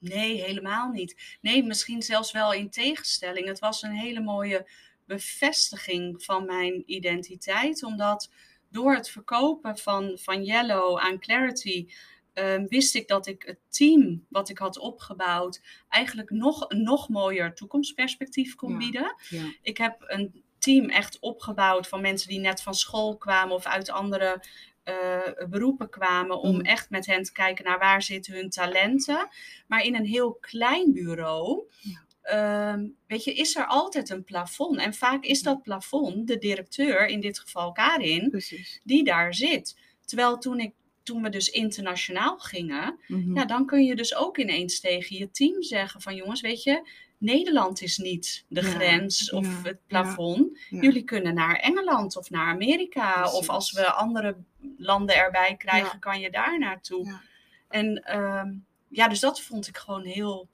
Nee, 0.00 0.42
helemaal 0.42 0.88
niet. 0.90 1.38
Nee, 1.40 1.62
misschien 1.64 2.02
zelfs 2.02 2.32
wel 2.32 2.52
in 2.52 2.70
tegenstelling. 2.70 3.46
Het 3.46 3.58
was 3.58 3.82
een 3.82 3.94
hele 3.96 4.20
mooie 4.20 4.70
bevestiging 5.06 6.24
van 6.24 6.44
mijn 6.44 6.82
identiteit, 6.86 7.82
omdat 7.82 8.30
door 8.70 8.94
het 8.94 9.10
verkopen 9.10 9.78
van, 9.78 10.18
van 10.18 10.44
Yellow 10.44 10.98
aan 10.98 11.18
Clarity 11.18 11.88
ehm, 12.32 12.66
wist 12.66 12.94
ik 12.94 13.08
dat 13.08 13.26
ik 13.26 13.42
het 13.46 13.58
team 13.68 14.26
wat 14.28 14.48
ik 14.48 14.58
had 14.58 14.78
opgebouwd 14.78 15.60
eigenlijk 15.88 16.30
nog 16.30 16.64
een 16.70 16.82
nog 16.82 17.08
mooier 17.08 17.54
toekomstperspectief 17.54 18.54
kon 18.54 18.70
Ja. 18.72 18.76
bieden. 18.78 19.14
Ja. 19.28 19.52
Ik 19.62 19.76
heb 19.76 19.96
een 20.06 20.44
team 20.58 20.88
echt 20.88 21.18
opgebouwd 21.18 21.88
van 21.88 22.00
mensen 22.00 22.28
die 22.28 22.38
net 22.38 22.62
van 22.62 22.74
school 22.74 23.16
kwamen 23.16 23.54
of 23.54 23.66
uit 23.66 23.90
andere 23.90 24.42
eh, 24.82 25.18
beroepen 25.48 25.90
kwamen. 25.90 26.38
Om 26.40 26.54
Mm. 26.54 26.60
echt 26.60 26.90
met 26.90 27.06
hen 27.06 27.22
te 27.22 27.32
kijken 27.32 27.64
naar 27.64 27.78
waar 27.78 28.02
zitten 28.02 28.34
hun 28.34 28.50
talenten. 28.50 29.28
Maar 29.66 29.84
in 29.84 29.94
een 29.94 30.06
heel 30.06 30.32
klein 30.40 30.92
bureau. 30.92 31.62
Ja. 31.80 32.08
ehm, 32.22 32.86
weet 33.06 33.24
je, 33.24 33.34
is 33.34 33.56
er 33.56 33.66
altijd 33.66 34.10
een 34.10 34.24
plafond. 34.24 34.78
En 34.78 34.94
vaak 34.94 35.24
is 35.24 35.42
dat 35.42 35.62
plafond 35.62 36.26
de 36.26 36.38
directeur, 36.38 37.06
in 37.06 37.20
dit 37.20 37.38
geval 37.38 37.72
Karin, 37.72 38.30
Precies. 38.30 38.80
die 38.84 39.04
daar 39.04 39.34
zit. 39.34 39.78
Terwijl 40.04 40.38
toen, 40.38 40.60
ik, 40.60 40.72
toen 41.02 41.22
we 41.22 41.28
dus 41.28 41.48
internationaal 41.48 42.38
gingen, 42.38 42.98
Mhm. 43.06 43.34
ja, 43.34 43.44
dan 43.44 43.66
kun 43.66 43.84
je 43.84 43.96
dus 43.96 44.14
ook 44.16 44.38
ineens 44.38 44.80
tegen 44.80 45.16
je 45.16 45.30
team 45.30 45.62
zeggen 45.62 46.00
van 46.00 46.14
jongens, 46.14 46.40
weet 46.40 46.62
je, 46.62 46.88
Nederland 47.20 47.80
is 47.82 47.98
niet 47.98 48.44
de 48.48 48.62
grens 48.62 49.30
of 49.32 49.62
het 49.62 49.78
plafond. 49.86 50.58
Jullie 50.70 51.02
kunnen 51.04 51.34
naar 51.34 51.54
Engeland 51.56 52.16
of 52.16 52.30
naar 52.30 52.46
Amerika. 52.46 53.32
Of 53.32 53.48
als 53.48 53.72
we 53.72 53.92
andere 53.92 54.36
landen 54.76 55.16
erbij 55.16 55.54
krijgen, 55.56 55.98
kan 55.98 56.20
je 56.20 56.30
daar 56.30 56.58
naartoe. 56.58 57.20
En 57.68 58.02
ehm, 58.04 58.52
ja, 58.88 59.08
dus 59.08 59.20
dat 59.20 59.40
vond 59.40 59.66
ik 59.68 59.76
gewoon 59.76 60.04
heel 60.04 60.48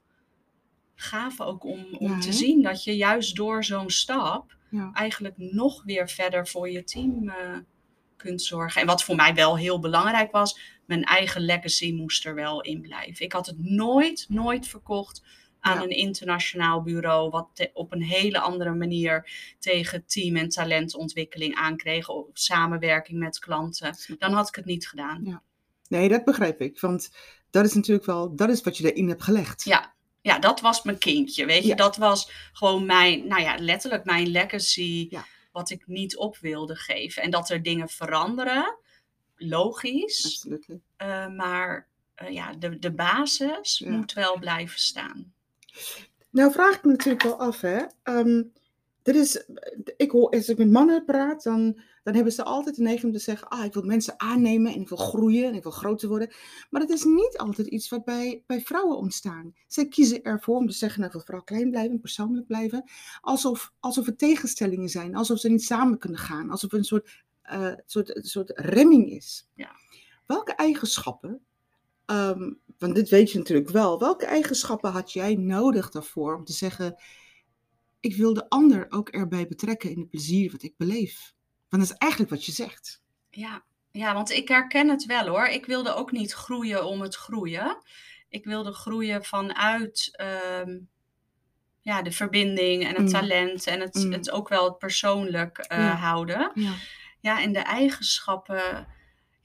gaaf 0.94 1.40
ook 1.40 1.64
om, 1.64 1.86
om 1.98 2.10
Ja, 2.12 2.18
te 2.18 2.32
zien 2.32 2.62
dat 2.62 2.84
je 2.84 2.96
juist 2.96 3.36
door 3.36 3.64
zo'n 3.64 3.90
stap 3.90 4.56
Ja. 4.70 4.90
eigenlijk 4.92 5.34
nog 5.36 5.82
weer 5.84 6.08
verder 6.08 6.46
voor 6.48 6.70
je 6.70 6.84
team 6.84 7.28
eh, 7.28 7.58
kunt 8.16 8.42
zorgen. 8.42 8.80
En 8.80 8.86
wat 8.86 9.04
voor 9.04 9.16
mij 9.16 9.34
wel 9.34 9.56
heel 9.56 9.80
belangrijk 9.80 10.32
was, 10.32 10.60
mijn 10.86 11.04
eigen 11.04 11.40
legacy 11.40 11.92
moest 11.92 12.24
er 12.26 12.34
wel 12.34 12.60
in 12.60 12.80
blijven. 12.80 13.24
Ik 13.24 13.32
had 13.32 13.46
het 13.46 13.58
nooit, 13.58 14.26
nooit 14.28 14.68
verkocht 14.68 15.22
aan 15.66 15.76
Ja. 15.76 15.82
een 15.82 15.90
internationaal 15.96 16.82
bureau, 16.82 17.30
wat 17.30 17.48
te- 17.52 17.70
op 17.74 17.92
een 17.92 18.02
hele 18.02 18.38
andere 18.40 18.74
manier 18.74 19.30
tegen 19.58 20.04
team- 20.06 20.36
en 20.36 20.48
talentontwikkeling 20.48 21.54
aankreeg, 21.54 22.08
of 22.08 22.26
samenwerking 22.32 23.18
met 23.18 23.38
klanten. 23.38 23.96
Dan 24.18 24.32
had 24.32 24.48
ik 24.48 24.54
het 24.54 24.64
niet 24.64 24.88
gedaan. 24.88 25.42
Nee, 25.88 26.08
dat 26.08 26.24
begrijp 26.24 26.60
ik. 26.60 26.80
Want 26.80 27.10
dat 27.50 27.64
is 27.64 27.74
natuurlijk 27.74 28.06
wel, 28.06 28.36
dat 28.36 28.48
is 28.48 28.62
wat 28.62 28.76
je 28.76 28.92
erin 28.92 29.08
hebt 29.08 29.22
gelegd. 29.22 29.64
Ja. 29.64 29.94
Ja, 30.20 30.38
dat 30.38 30.60
was 30.60 30.82
mijn 30.82 30.98
kindje, 30.98 31.46
weet 31.46 31.62
je. 31.62 31.68
Ja. 31.68 31.74
Dat 31.74 31.96
was 31.96 32.30
gewoon 32.52 32.86
mijn, 32.86 33.26
nou 33.26 33.42
ja, 33.42 33.56
letterlijk 33.58 34.04
mijn 34.04 34.26
legacy, 34.28 35.06
Ja. 35.10 35.24
wat 35.52 35.70
ik 35.70 35.86
niet 35.86 36.16
op 36.16 36.36
wilde 36.36 36.74
geven. 36.76 37.22
En 37.22 37.30
dat 37.30 37.50
er 37.50 37.62
dingen 37.62 37.88
veranderen, 37.88 38.78
logisch. 39.36 40.24
Absoluut. 40.24 40.68
eh, 40.96 41.28
maar 41.28 41.88
eh, 42.14 42.30
ja, 42.30 42.52
de, 42.52 42.78
de 42.78 42.92
basis 42.92 43.78
Ja. 43.78 43.90
moet 43.90 44.12
wel 44.12 44.38
blijven 44.38 44.78
staan. 44.80 45.32
Nou 46.30 46.52
vraag 46.52 46.76
ik 46.76 46.84
me 46.84 46.90
natuurlijk 46.90 47.22
wel 47.22 47.38
af, 47.38 47.60
hè. 47.60 47.84
Ehm, 48.02 48.42
dit 49.02 49.14
is, 49.14 49.46
ik 49.96 50.10
hoor, 50.10 50.30
als 50.30 50.48
ik 50.48 50.58
met 50.58 50.70
mannen 50.70 51.04
praat, 51.04 51.42
dan, 51.42 51.80
dan 52.02 52.14
hebben 52.14 52.32
ze 52.32 52.44
altijd 52.44 52.76
de 52.76 52.82
neiging 52.82 53.06
om 53.06 53.12
te 53.12 53.24
zeggen, 53.24 53.48
ah, 53.48 53.64
ik 53.64 53.72
wil 53.72 53.82
mensen 53.82 54.20
aannemen 54.20 54.72
en 54.72 54.80
ik 54.80 54.88
wil 54.88 54.98
groeien 54.98 55.44
en 55.44 55.54
ik 55.54 55.62
wil 55.62 55.72
groter 55.72 56.08
worden. 56.08 56.34
Maar 56.70 56.80
dat 56.80 56.90
is 56.90 57.04
niet 57.04 57.38
altijd 57.38 57.66
iets 57.66 57.88
wat 57.88 58.04
bij, 58.04 58.42
bij 58.46 58.60
vrouwen 58.60 58.96
ontstaan. 58.96 59.54
Zij 59.66 59.88
kiezen 59.88 60.22
ervoor 60.22 60.56
om 60.56 60.66
te 60.66 60.74
zeggen, 60.74 61.00
nou, 61.00 61.06
ik 61.06 61.16
wil 61.16 61.26
vooral 61.26 61.44
klein 61.44 61.70
blijven, 61.70 62.00
persoonlijk 62.00 62.46
blijven. 62.46 62.84
Alsof, 63.20 63.72
alsof 63.80 64.06
er 64.06 64.16
tegenstellingen 64.16 64.88
zijn, 64.88 65.16
alsof 65.16 65.38
ze 65.38 65.48
niet 65.48 65.64
samen 65.64 65.98
kunnen 65.98 66.18
gaan, 66.18 66.50
alsof 66.50 66.72
er 66.72 66.78
een 66.78 66.84
soort, 66.84 67.24
eh, 67.42 67.72
soort, 67.86 68.18
soort 68.22 68.50
remming 68.54 69.10
is. 69.10 69.48
Ja. 69.54 69.70
Welke 70.26 70.52
eigenschappen 70.52 71.46
Ehm, 72.06 72.52
want 72.78 72.94
dit 72.94 73.08
weet 73.08 73.30
je 73.32 73.38
natuurlijk 73.38 73.70
wel. 73.70 73.98
Welke 73.98 74.26
eigenschappen 74.26 74.90
had 74.92 75.12
jij 75.12 75.34
nodig 75.34 75.90
daarvoor 75.90 76.36
om 76.36 76.44
te 76.44 76.52
zeggen: 76.52 77.02
Ik 78.00 78.16
wil 78.16 78.34
de 78.34 78.48
ander 78.48 78.86
ook 78.88 79.08
erbij 79.08 79.46
betrekken 79.46 79.90
in 79.90 79.98
het 79.98 80.10
plezier 80.10 80.50
wat 80.52 80.62
ik 80.62 80.74
beleef? 80.76 81.32
Want 81.68 81.82
dat 81.82 81.92
is 81.92 81.98
eigenlijk 81.98 82.30
wat 82.30 82.44
je 82.44 82.52
zegt. 82.52 83.02
Ja, 83.30 83.64
ja, 83.90 84.14
want 84.14 84.30
ik 84.30 84.48
herken 84.48 84.88
het 84.88 85.06
wel 85.06 85.26
hoor. 85.26 85.46
Ik 85.46 85.66
wilde 85.66 85.94
ook 85.94 86.12
niet 86.12 86.32
groeien 86.32 86.84
om 86.84 87.00
het 87.00 87.14
groeien. 87.14 87.76
Ik 88.28 88.44
wilde 88.44 88.72
groeien 88.72 89.24
vanuit 89.24 90.08
ehm, 90.12 90.78
ja, 91.80 92.02
de 92.02 92.12
verbinding 92.12 92.84
en 92.84 92.94
het 92.94 92.98
Mm. 93.04 93.08
talent 93.08 93.66
en 93.66 93.80
het, 93.80 93.94
Mm. 93.94 94.12
het 94.12 94.30
ook 94.30 94.48
wel 94.48 94.64
het 94.64 94.78
persoonlijk 94.78 95.58
eh, 95.58 95.78
Ja. 95.78 95.94
houden. 95.94 96.50
Ja. 96.54 96.72
Ja, 97.20 97.40
en 97.42 97.52
de 97.52 97.58
eigenschappen. 97.58 98.86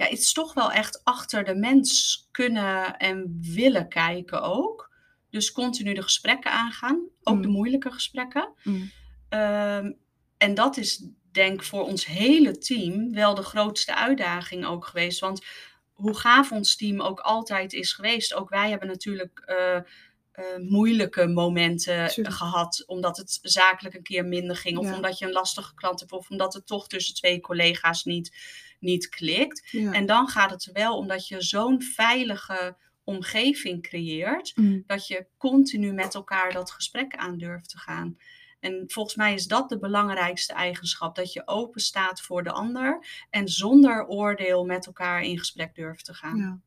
Ja, 0.01 0.07
het 0.07 0.19
is 0.19 0.33
toch 0.33 0.53
wel 0.53 0.71
echt 0.71 1.01
achter 1.03 1.43
de 1.43 1.55
mens 1.55 2.27
kunnen 2.31 2.97
en 2.97 3.37
willen 3.53 3.89
kijken 3.89 4.41
ook. 4.41 4.89
Dus 5.29 5.51
continu 5.51 5.93
de 5.93 6.01
gesprekken 6.01 6.51
aangaan, 6.51 7.07
ook 7.23 7.41
de 7.41 7.47
Mm. 7.47 7.53
moeilijke 7.53 7.91
gesprekken. 7.91 8.53
Mm. 8.63 8.91
Ehm, 9.29 9.91
en 10.37 10.53
dat 10.53 10.77
is 10.77 11.05
denk 11.31 11.53
ik 11.53 11.63
voor 11.67 11.83
ons 11.83 12.05
hele 12.05 12.57
team 12.57 13.13
wel 13.13 13.35
de 13.35 13.43
grootste 13.43 13.95
uitdaging 13.95 14.65
ook 14.65 14.85
geweest. 14.85 15.19
Want 15.19 15.45
hoe 15.93 16.15
gaaf 16.17 16.51
ons 16.51 16.75
team 16.75 17.01
ook 17.01 17.19
altijd 17.19 17.73
is 17.73 17.93
geweest. 17.93 18.33
Ook 18.33 18.49
wij 18.49 18.69
hebben 18.69 18.87
natuurlijk 18.87 19.39
eh, 19.45 19.75
eh, 19.75 19.83
moeilijke 20.57 21.27
momenten 21.27 22.09
gehad. 22.33 22.83
Omdat 22.85 23.17
het 23.17 23.39
zakelijk 23.41 23.95
een 23.95 24.03
keer 24.03 24.25
minder 24.25 24.55
ging. 24.55 24.77
Of 24.77 24.85
Ja. 24.85 24.95
omdat 24.95 25.17
je 25.19 25.25
een 25.25 25.31
lastige 25.31 25.73
klant 25.73 25.99
hebt. 25.99 26.11
Of 26.11 26.29
omdat 26.29 26.53
het 26.53 26.67
toch 26.67 26.87
tussen 26.87 27.15
twee 27.15 27.39
collega's 27.39 28.03
niet, 28.03 28.37
niet 28.81 29.09
klikt. 29.09 29.67
Ja. 29.71 29.91
En 29.91 30.05
dan 30.05 30.27
gaat 30.27 30.51
het 30.51 30.65
er 30.65 30.73
wel 30.73 30.97
om 30.97 31.07
dat 31.07 31.27
je 31.27 31.41
zo'n 31.41 31.81
veilige 31.81 32.77
omgeving 33.03 33.81
creëert 33.81 34.51
Mm. 34.55 34.83
dat 34.85 35.07
je 35.07 35.27
continu 35.37 35.93
met 35.93 36.15
elkaar 36.15 36.51
dat 36.53 36.71
gesprek 36.71 37.15
aan 37.15 37.37
durft 37.37 37.69
te 37.69 37.77
gaan. 37.77 38.17
En 38.59 38.83
volgens 38.87 39.15
mij 39.15 39.33
is 39.33 39.47
dat 39.47 39.69
de 39.69 39.79
belangrijkste 39.79 40.53
eigenschap: 40.53 41.15
dat 41.15 41.33
je 41.33 41.47
open 41.47 41.81
staat 41.81 42.21
voor 42.21 42.43
de 42.43 42.51
ander 42.51 43.05
en 43.29 43.47
zonder 43.47 44.07
oordeel 44.07 44.65
met 44.65 44.85
elkaar 44.85 45.21
in 45.23 45.37
gesprek 45.37 45.75
durft 45.75 46.05
te 46.05 46.13
gaan. 46.13 46.37
Ja. 46.37 46.59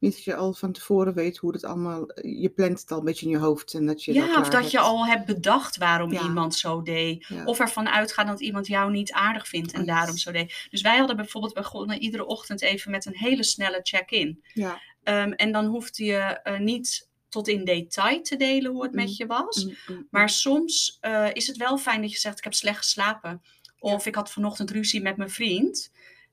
Niet 0.00 0.12
dat 0.14 0.24
je 0.24 0.34
al 0.34 0.52
van 0.52 0.72
tevoren 0.72 1.14
weet 1.14 1.36
hoe 1.36 1.52
het 1.52 1.64
allemaal. 1.64 2.06
Je 2.22 2.48
plant 2.48 2.80
het 2.80 2.90
al 2.90 2.98
een 2.98 3.04
beetje 3.04 3.24
in 3.26 3.30
je 3.32 3.38
hoofd. 3.38 3.74
En 3.74 3.86
dat 3.86 4.04
je 4.04 4.12
Ja, 4.12 4.40
of 4.40 4.48
dat 4.48 4.70
je 4.70 4.78
al 4.78 5.06
hebt 5.06 5.26
bedacht 5.26 5.76
waarom 5.76 6.12
Ja. 6.12 6.22
iemand 6.22 6.54
zo 6.54 6.82
deed. 6.82 7.26
Ja. 7.26 7.44
Of 7.44 7.58
ervan 7.58 7.88
uitgaan 7.88 8.26
dat 8.26 8.40
iemand 8.40 8.66
jou 8.66 8.90
niet 8.90 9.12
aardig 9.12 9.48
vindt 9.48 9.72
en 9.72 9.78
yes. 9.78 9.88
daarom 9.88 10.16
zo 10.16 10.32
deed. 10.32 10.66
Dus 10.70 10.80
wij 10.80 10.96
hadden 10.98 11.16
bijvoorbeeld 11.16 11.54
begonnen 11.54 11.98
iedere 12.00 12.26
ochtend 12.26 12.62
even 12.62 12.90
met 12.90 13.06
een 13.06 13.16
hele 13.16 13.42
snelle 13.44 13.80
check-in. 13.82 14.42
Ja. 14.54 14.80
Ehm, 15.02 15.30
en 15.32 15.52
dan 15.52 15.64
hoefde 15.66 16.04
je 16.04 16.18
eh, 16.18 16.58
niet 16.58 17.08
tot 17.28 17.48
in 17.48 17.64
detail 17.64 18.22
te 18.22 18.36
delen 18.36 18.70
hoe 18.72 18.82
het 18.82 18.92
Mm. 18.92 18.96
met 19.00 19.16
je 19.16 19.26
was. 19.26 19.64
Mm, 19.64 19.74
mm, 19.88 20.06
Maar 20.10 20.28
soms 20.28 20.96
eh, 21.00 21.26
is 21.32 21.46
het 21.46 21.56
wel 21.56 21.78
fijn 21.78 22.00
dat 22.00 22.12
je 22.12 22.18
zegt: 22.18 22.38
Ik 22.38 22.44
heb 22.44 22.54
slecht 22.54 22.78
geslapen. 22.78 23.42
Of 23.78 24.06
ik 24.06 24.14
had 24.14 24.30
vanochtend 24.30 24.70
ruzie 24.70 25.02
met 25.02 25.16
mijn 25.16 25.30
vriend. 25.30 25.90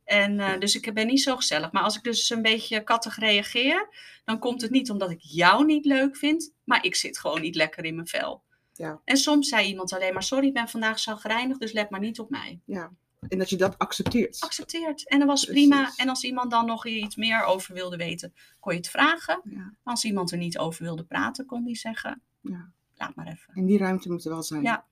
En 0.07 0.39
eh, 0.39 0.59
dus 0.59 0.75
ik 0.75 0.93
ben 0.93 1.07
niet 1.07 1.21
zo 1.21 1.35
gezellig. 1.35 1.71
Maar 1.71 1.83
als 1.83 1.95
ik 1.97 2.03
dus 2.03 2.29
een 2.29 2.41
beetje 2.41 2.83
kattig 2.83 3.17
reageer, 3.17 3.89
dan 4.25 4.39
komt 4.39 4.61
het 4.61 4.71
niet 4.71 4.89
omdat 4.89 5.11
ik 5.11 5.19
jou 5.21 5.65
niet 5.65 5.85
leuk 5.85 6.17
vind, 6.17 6.53
maar 6.63 6.83
ik 6.83 6.95
zit 6.95 7.19
gewoon 7.19 7.41
niet 7.41 7.55
lekker 7.55 7.85
in 7.85 7.95
mijn 7.95 8.07
vel. 8.07 8.43
Ja. 8.73 9.01
En 9.03 9.17
soms 9.17 9.49
zei 9.49 9.67
iemand 9.67 9.93
alleen 9.93 10.13
maar: 10.13 10.23
Sorry, 10.23 10.47
ik 10.47 10.53
ben 10.53 10.67
vandaag 10.67 10.99
zagrijnig, 10.99 11.57
dus 11.57 11.71
let 11.71 11.89
maar 11.89 11.99
niet 11.99 12.19
op 12.19 12.29
mij. 12.29 12.59
ja. 12.65 12.91
En 13.27 13.37
dat 13.37 13.49
je 13.49 13.55
dat 13.55 13.77
accepteert. 13.77 14.39
Accepteert. 14.39 15.07
En 15.07 15.19
dat 15.19 15.27
was 15.27 15.45
prima. 15.45 15.91
En 15.95 16.09
als 16.09 16.23
iemand 16.23 16.51
dan 16.51 16.65
nog 16.65 16.85
iets 16.85 17.15
meer 17.15 17.43
over 17.43 17.73
wilde 17.73 17.97
weten, 17.97 18.33
kon 18.59 18.71
je 18.71 18.77
het 18.77 18.89
vragen. 18.89 19.41
Ja. 19.43 19.73
Als 19.83 20.03
iemand 20.03 20.31
er 20.31 20.37
niet 20.37 20.57
over 20.57 20.83
wilde 20.83 21.03
praten, 21.03 21.45
kon 21.45 21.63
die 21.63 21.75
zeggen: 21.75 22.21
Ja. 22.41 22.71
Laat 22.95 23.15
maar 23.15 23.27
even. 23.27 23.53
En 23.53 23.65
die 23.65 23.77
ruimte 23.77 24.11
moet 24.11 24.25
er 24.25 24.31
wel 24.31 24.43
zijn. 24.43 24.61
Ja. 24.61 24.85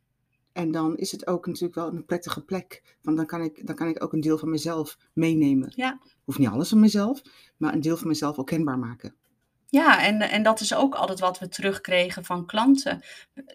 En 0.55 0.71
dan 0.71 0.97
is 0.97 1.11
het 1.11 1.27
ook 1.27 1.47
natuurlijk 1.47 1.75
wel 1.75 1.87
een 1.87 2.05
prettige 2.05 2.41
plek. 2.41 2.95
Want 3.01 3.17
dan 3.17 3.25
kan 3.25 3.41
ik, 3.41 3.67
dan 3.67 3.75
kan 3.75 3.87
ik 3.87 4.03
ook 4.03 4.13
een 4.13 4.21
deel 4.21 4.37
van 4.37 4.49
mezelf 4.49 4.97
meenemen. 5.13 5.71
Ja. 5.75 5.99
Hoeft 6.23 6.37
niet 6.39 6.47
alles 6.47 6.69
van 6.69 6.79
mezelf, 6.79 7.21
maar 7.57 7.73
een 7.73 7.81
deel 7.81 7.97
van 7.97 8.07
mezelf 8.07 8.37
ook 8.37 8.47
kenbaar 8.47 8.79
maken. 8.79 9.15
Ja, 9.69 10.03
en, 10.03 10.21
en 10.21 10.43
dat 10.43 10.59
is 10.59 10.73
ook 10.75 10.95
altijd 10.95 11.19
wat 11.19 11.39
we 11.39 11.47
terugkregen 11.47 12.25
van 12.25 12.45
klanten. 12.45 13.03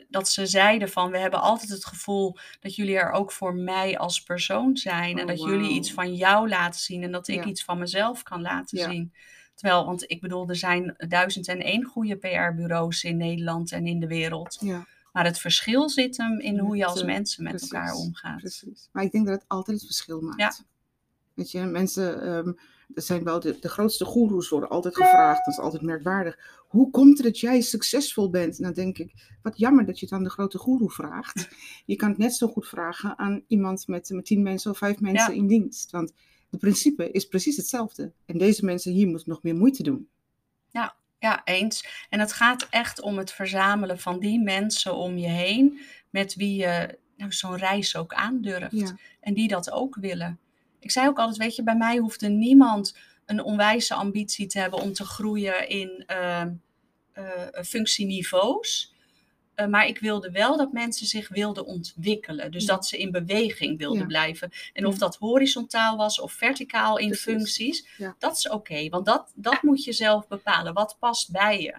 Dat 0.09 0.29
ze 0.29 0.47
zeiden 0.47 0.89
van, 0.89 1.11
we 1.11 1.19
hebben 1.19 1.41
altijd 1.41 1.71
het 1.71 1.85
gevoel 1.87 2.37
dat 2.61 2.75
jullie 2.75 2.97
er 2.97 3.11
ook 3.13 3.33
voor 3.33 3.55
mij 3.55 3.99
als 3.99 4.23
persoon 4.23 4.77
zijn. 4.77 5.17
en 5.19 5.23
Oh, 5.23 5.29
dat 5.29 5.43
jullie 5.43 5.71
iets 5.71 5.93
van 5.93 6.15
jou 6.15 6.49
laten 6.49 6.81
zien 6.81 7.03
en 7.03 7.13
dat 7.13 7.29
ik 7.29 7.45
Ja. 7.45 7.45
iets 7.45 7.65
van 7.65 7.79
mezelf 7.79 8.23
kan 8.23 8.41
laten 8.41 8.79
Ja. 8.79 8.91
zien. 8.91 9.13
Terwijl, 9.55 9.85
want 9.85 10.11
ik 10.11 10.21
bedoel, 10.21 10.49
er 10.49 10.57
zijn 10.57 10.95
duizend 11.09 11.49
en 11.49 11.61
één 11.61 11.85
goede 11.85 12.17
PR-bureaus 12.17 13.05
in 13.05 13.17
Nederland 13.17 13.73
en 13.73 13.87
in 13.87 14.01
de 14.01 14.07
wereld. 14.07 14.57
Ja, 14.61 14.87
Maar 15.13 15.25
het 15.25 15.39
verschil 15.39 15.89
zit 15.89 16.17
hem 16.17 16.41
in 16.41 16.59
hoe 16.59 16.77
je 16.77 16.87
als 16.87 17.03
mensen 17.05 17.45
met 17.45 17.63
elkaar 17.63 17.95
omgaat. 17.95 18.39
precies. 18.39 18.89
Maar 18.93 19.05
ik 19.05 19.13
denk 19.13 19.27
dat 19.27 19.35
het 19.35 19.49
altijd 19.49 19.77
het 19.77 19.87
verschil 19.87 20.21
maakt. 20.21 20.39
Ja. 20.41 20.53
Weet 21.35 21.51
je, 21.51 21.61
mensen, 21.61 22.23
er 22.95 23.03
zijn 23.03 23.25
wel 23.25 23.41
de, 23.41 23.59
de 23.61 23.69
grootste 23.69 24.05
goeroes 24.05 24.49
worden 24.49 24.69
altijd 24.69 24.97
gevraagd. 24.97 25.45
Dat 25.45 25.55
is 25.55 25.61
altijd 25.61 25.83
merkwaardig. 25.83 26.59
Hoe 26.69 26.91
komt 26.91 27.17
het 27.17 27.27
dat 27.27 27.39
jij 27.41 27.61
succesvol 27.61 28.31
bent? 28.31 28.57
En 28.59 28.63
dan 28.65 28.73
denk 28.73 28.99
ik, 28.99 29.37
wat 29.43 29.59
jammer 29.59 29.87
dat 29.87 29.99
je 29.99 30.05
het 30.07 30.15
aan 30.15 30.25
de 30.25 30.31
grote 30.31 30.59
goeroe 30.59 30.91
vraagt. 30.91 31.49
Je 31.87 31.97
kan 31.97 32.09
het 32.09 32.19
net 32.19 32.35
zo 32.35 32.49
goed 32.49 32.69
vragen 32.69 33.19
aan 33.19 33.43
iemand 33.47 33.87
met, 33.87 34.11
met 34.11 34.25
tien 34.25 34.43
mensen 34.43 34.71
of 34.71 34.79
vijf 34.79 35.01
mensen 35.01 35.35
Ja. 35.35 35.41
in 35.41 35.47
dienst. 35.47 35.91
Want 35.91 36.13
het 36.51 36.61
principe 36.61 37.11
is 37.11 37.25
precies 37.25 37.57
hetzelfde. 37.57 38.13
En 38.27 38.39
deze 38.39 38.65
mensen 38.65 38.93
hier 38.93 39.07
moeten 39.09 39.29
nog 39.29 39.43
meer 39.43 39.55
moeite 39.57 39.83
doen. 39.83 40.09
Ja, 40.71 40.95
eens. 41.45 42.07
En 42.09 42.21
het 42.21 42.33
gaat 42.33 42.67
echt 42.71 43.01
om 43.01 43.19
het 43.19 43.33
verzamelen 43.33 43.99
van 43.99 44.19
die 44.19 44.41
mensen 44.41 44.95
om 44.95 45.19
je 45.19 45.29
heen, 45.29 45.81
met 46.11 46.35
wie 46.35 46.57
je 46.57 46.99
nou, 47.17 47.33
zo'n 47.33 47.57
reis 47.57 47.97
ook 47.97 48.13
aandurft. 48.13 48.71
Ja. 48.71 48.97
En 49.21 49.35
die 49.35 49.49
dat 49.49 49.71
ook 49.71 49.97
willen. 50.01 50.39
Ik 50.79 50.91
zei 50.91 51.09
ook 51.09 51.19
altijd, 51.19 51.37
weet 51.37 51.57
je, 51.57 51.63
bij 51.63 51.77
mij 51.77 51.97
hoefde 51.97 52.29
niemand 52.29 52.99
een 53.27 53.43
onwijze 53.43 53.95
ambitie 53.95 54.47
te 54.47 54.59
hebben 54.59 54.81
om 54.81 54.93
te 54.93 55.05
groeien 55.05 55.69
in 55.69 56.05
eh, 56.07 56.43
eh, 57.13 57.63
functieniveaus. 57.65 58.90
Eh, 59.61 59.67
maar 59.67 59.87
ik 59.87 59.99
wilde 59.99 60.31
wel 60.31 60.57
dat 60.57 60.73
mensen 60.73 61.07
zich 61.07 61.29
wilden 61.29 61.65
ontwikkelen. 61.65 62.51
Dus 62.51 62.65
Ja. 62.65 62.75
dat 62.75 62.87
ze 62.87 62.97
in 62.99 63.11
beweging 63.11 63.79
wilden 63.79 64.01
Ja. 64.01 64.07
blijven. 64.07 64.51
En 64.73 64.87
of 64.87 64.93
Ja. 64.93 64.99
dat 64.99 65.17
horizontaal 65.17 65.97
was 65.97 66.21
of 66.21 66.33
verticaal 66.33 66.99
in 66.99 67.07
Precies. 67.09 67.25
functies, 67.25 67.87
Ja. 67.97 68.15
dat 68.19 68.37
is 68.37 68.49
oké. 68.49 68.89
want 68.89 69.07
dat, 69.07 69.33
dat 69.35 69.63
moet 69.63 69.85
je 69.85 69.93
zelf 69.93 70.29
bepalen. 70.29 70.73
Wat 70.73 70.97
past 70.99 71.31
bij 71.31 71.61
je? 71.61 71.75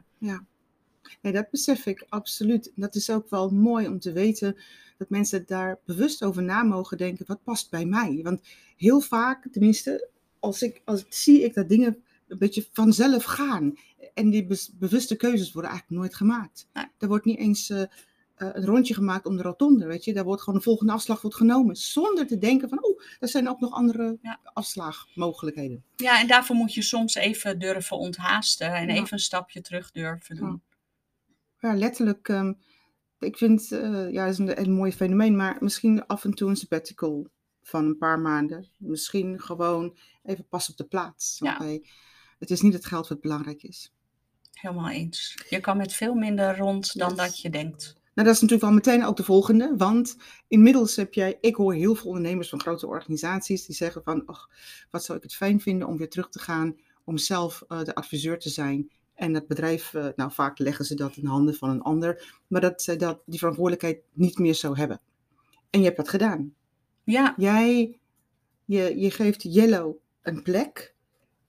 Nee, 1.21 1.33
dat 1.33 1.49
besef 1.49 1.85
ik 1.85 2.05
absoluut. 2.09 2.71
Dat 2.75 2.95
is 2.95 3.09
ook 3.09 3.29
wel 3.29 3.49
mooi 3.49 3.87
om 3.87 3.99
te 3.99 4.11
weten 4.11 4.57
dat 4.97 5.09
mensen 5.09 5.43
daar 5.45 5.79
bewust 5.85 6.23
over 6.23 6.43
na 6.43 6.63
mogen 6.63 6.97
denken. 6.97 7.25
Wat 7.27 7.43
past 7.43 7.69
bij 7.69 7.85
mij? 7.85 8.19
Want 8.23 8.41
heel 8.77 9.01
vaak, 9.01 9.47
tenminste, 9.51 10.09
als 10.39 10.61
ik, 10.61 10.81
als, 10.85 11.05
zie 11.09 11.43
ik 11.43 11.53
dat 11.53 11.69
dingen 11.69 12.03
een 12.31 12.37
beetje 12.37 12.67
vanzelf 12.71 13.23
gaan. 13.23 13.73
En 14.13 14.29
die 14.29 14.47
bewuste 14.79 15.15
keuzes 15.15 15.51
worden 15.51 15.71
eigenlijk 15.71 16.01
nooit 16.01 16.15
gemaakt. 16.15 16.67
Nee. 16.73 16.85
Er 16.97 17.07
wordt 17.07 17.25
niet 17.25 17.37
eens 17.37 17.69
eh, 17.69 17.81
eh, 17.81 17.87
een 18.35 18.65
rondje 18.65 18.93
gemaakt 18.93 19.25
om 19.25 19.35
de 19.37 19.41
rotonde, 19.43 19.85
weet 19.85 20.03
je. 20.05 20.13
Daar 20.13 20.23
wordt 20.23 20.41
gewoon 20.41 20.59
de 20.59 20.65
volgende 20.65 20.93
afslag 20.93 21.21
wordt 21.21 21.37
genomen. 21.37 21.75
Zonder 21.75 22.27
te 22.27 22.37
denken 22.37 22.69
van, 22.69 22.83
oh, 22.83 23.01
er 23.19 23.27
zijn 23.27 23.49
ook 23.49 23.59
nog 23.59 23.71
andere 23.71 24.17
Ja. 24.21 24.39
afslaagmogelijkheden. 24.43 25.83
Ja, 25.95 26.19
en 26.21 26.27
daarvoor 26.27 26.55
moet 26.55 26.73
je 26.73 26.81
soms 26.81 27.15
even 27.15 27.59
durven 27.59 27.97
onthaasten 27.97 28.73
en 28.73 28.87
Ja. 28.87 28.93
even 28.93 29.13
een 29.13 29.19
stapje 29.19 29.61
terug 29.61 29.91
durven 29.91 30.35
doen. 30.35 30.61
Ja, 31.59 31.75
letterlijk. 31.75 32.29
ehm, 32.29 32.53
ik 33.19 33.37
vind, 33.37 33.71
eh 33.71 34.11
ja, 34.11 34.23
het 34.25 34.33
is 34.33 34.37
een, 34.37 34.61
een 34.61 34.71
mooi 34.71 34.91
fenomeen, 34.91 35.35
maar 35.35 35.57
misschien 35.59 36.05
af 36.07 36.23
en 36.23 36.33
toe 36.33 36.49
een 36.49 36.55
sabbatical 36.55 37.27
van 37.63 37.85
een 37.85 37.97
paar 37.97 38.19
maanden. 38.19 38.67
Misschien 38.77 39.39
gewoon 39.41 39.97
even 40.23 40.47
pas 40.47 40.69
op 40.69 40.77
de 40.77 40.83
plaats. 40.83 41.37
Ja. 41.39 41.57
Het 42.41 42.51
is 42.51 42.61
niet 42.61 42.73
het 42.73 42.85
geld 42.85 43.07
wat 43.07 43.21
belangrijk 43.21 43.63
is. 43.63 43.93
Helemaal 44.51 44.89
eens. 44.89 45.45
Je 45.49 45.59
kan 45.59 45.77
met 45.77 45.93
veel 45.93 46.13
minder 46.13 46.57
rond 46.57 46.97
dan 46.97 47.09
Yes. 47.09 47.17
dat 47.17 47.39
je 47.41 47.49
denkt. 47.49 47.83
Nou, 48.13 48.27
dat 48.27 48.35
is 48.35 48.41
natuurlijk 48.41 48.61
wel 48.61 48.71
meteen 48.71 49.05
ook 49.05 49.17
de 49.17 49.23
volgende, 49.23 49.73
want 49.77 50.15
inmiddels 50.47 50.95
heb 50.95 51.13
jij, 51.13 51.37
ik 51.41 51.55
hoor 51.55 51.73
heel 51.73 51.95
veel 51.95 52.07
ondernemers 52.07 52.49
van 52.49 52.59
grote 52.61 52.87
organisaties 52.87 53.65
die 53.65 53.75
zeggen 53.75 54.03
van, 54.03 54.25
ach, 54.25 54.49
wat 54.89 55.03
zou 55.03 55.17
ik 55.17 55.23
het 55.23 55.35
fijn 55.35 55.59
vinden 55.59 55.87
om 55.87 55.97
weer 55.97 56.09
terug 56.09 56.29
te 56.29 56.39
gaan, 56.39 56.75
om 57.03 57.17
zelf 57.17 57.63
eh, 57.67 57.83
de 57.83 57.95
adviseur 57.95 58.39
te 58.39 58.49
zijn. 58.49 58.91
En 59.15 59.33
dat 59.33 59.47
bedrijf, 59.47 59.93
eh, 59.93 60.07
nou 60.15 60.31
vaak 60.31 60.59
leggen 60.59 60.85
ze 60.85 60.95
dat 60.95 61.15
in 61.17 61.25
handen 61.25 61.55
van 61.55 61.69
een 61.69 61.81
ander, 61.81 62.41
maar 62.47 62.61
dat 62.61 62.81
zij 62.81 62.97
dat, 62.97 63.21
die 63.25 63.39
verantwoordelijkheid 63.39 63.99
niet 64.13 64.37
meer 64.37 64.53
zo 64.53 64.75
hebben. 64.75 65.01
En 65.69 65.79
je 65.79 65.85
hebt 65.85 65.97
dat 65.97 66.09
gedaan. 66.09 66.53
Ja, 67.03 67.33
Jij, 67.37 67.99
je, 68.65 68.99
je 68.99 69.11
geeft 69.11 69.43
Yellow 69.43 69.95
een 70.21 70.41
plek 70.41 70.95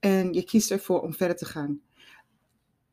en 0.03 0.33
je 0.33 0.43
kiest 0.45 0.71
ervoor 0.71 1.01
om 1.01 1.15
verder 1.15 1.37
te 1.37 1.45
gaan. 1.45 1.81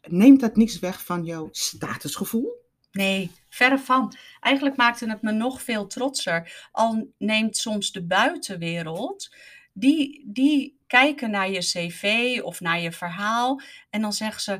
Neemt 0.07 0.39
dat 0.39 0.55
niks 0.55 0.79
weg 0.79 1.05
van 1.05 1.23
jouw 1.23 1.49
statusgevoel? 1.51 2.57
nee, 2.91 3.31
verre 3.49 3.79
van. 3.79 4.13
Eigenlijk 4.39 4.75
maakte 4.77 5.09
het 5.09 5.21
me 5.21 5.31
nog 5.31 5.61
veel 5.61 5.87
trotser. 5.87 6.67
Al 6.71 7.11
neemt 7.17 7.57
soms 7.57 7.91
de 7.91 8.03
buitenwereld, 8.05 9.35
die, 9.73 10.23
die 10.27 10.77
kijken 10.87 11.31
naar 11.31 11.51
je 11.51 11.59
cv 11.59 12.39
of 12.43 12.59
naar 12.59 12.79
je 12.79 12.91
verhaal 12.91 13.61
en 13.89 14.01
dan 14.01 14.13
zeggen 14.13 14.41
ze, 14.41 14.59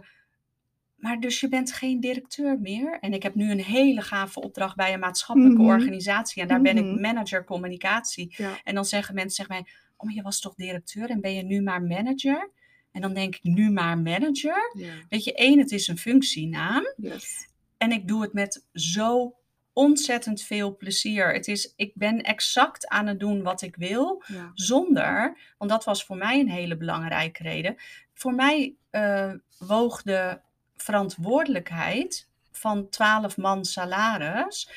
maar 0.95 1.19
dus 1.19 1.39
je 1.39 1.47
bent 1.49 1.71
geen 1.73 1.99
directeur 1.99 2.59
meer? 2.59 2.97
En 2.99 3.13
ik 3.13 3.23
heb 3.23 3.35
nu 3.35 3.51
een 3.51 3.63
hele 3.63 4.01
gave 4.01 4.41
opdracht 4.41 4.75
bij 4.75 4.93
een 4.93 4.99
maatschappelijke 4.99 5.61
Mhm. 5.61 5.69
organisatie 5.71 6.41
en 6.41 6.47
daar 6.47 6.61
ben 6.61 6.77
ik 6.77 6.85
Mhm. 6.85 7.01
manager 7.01 7.43
communicatie. 7.43 8.33
Ja. 8.37 8.59
En 8.63 8.75
dan 8.75 8.85
zeggen 8.85 9.15
mensen 9.15 9.35
zeg 9.35 9.47
mij, 9.47 9.67
oh, 10.01 10.11
je 10.11 10.21
was 10.21 10.39
toch 10.39 10.55
directeur 10.55 11.09
en 11.09 11.21
ben 11.21 11.33
je 11.33 11.43
nu 11.43 11.61
maar 11.61 11.81
manager? 11.81 12.49
En 12.91 13.01
dan 13.01 13.13
denk 13.13 13.35
ik, 13.35 13.43
nu 13.43 13.71
maar 13.71 13.97
manager? 13.97 14.71
ja. 14.77 14.93
Weet 15.09 15.23
je, 15.23 15.33
één, 15.33 15.59
het 15.59 15.71
is 15.71 15.87
een 15.87 15.97
functienaam. 15.97 16.93
Yes. 16.97 17.47
En 17.77 17.91
ik 17.91 18.07
doe 18.07 18.21
het 18.21 18.33
met 18.33 18.65
zo 18.73 19.33
ontzettend 19.73 20.41
veel 20.41 20.75
plezier. 20.77 21.33
Het 21.33 21.47
is, 21.47 21.73
ik 21.75 21.91
ben 21.95 22.21
exact 22.21 22.87
aan 22.87 23.07
het 23.07 23.19
doen 23.19 23.41
wat 23.43 23.61
ik 23.61 23.75
wil, 23.75 24.23
Ja. 24.27 24.51
zonder, 24.53 25.37
want 25.57 25.71
dat 25.71 25.83
was 25.83 26.03
voor 26.03 26.17
mij 26.17 26.39
een 26.39 26.49
hele 26.49 26.77
belangrijke 26.77 27.43
reden. 27.43 27.75
Voor 28.13 28.33
mij 28.33 28.75
eh, 28.89 29.33
woog 29.59 30.01
de 30.01 30.39
verantwoordelijkheid 30.75 32.27
van 32.51 32.89
12 32.89 33.37
man 33.37 33.65
salaris 33.65 34.69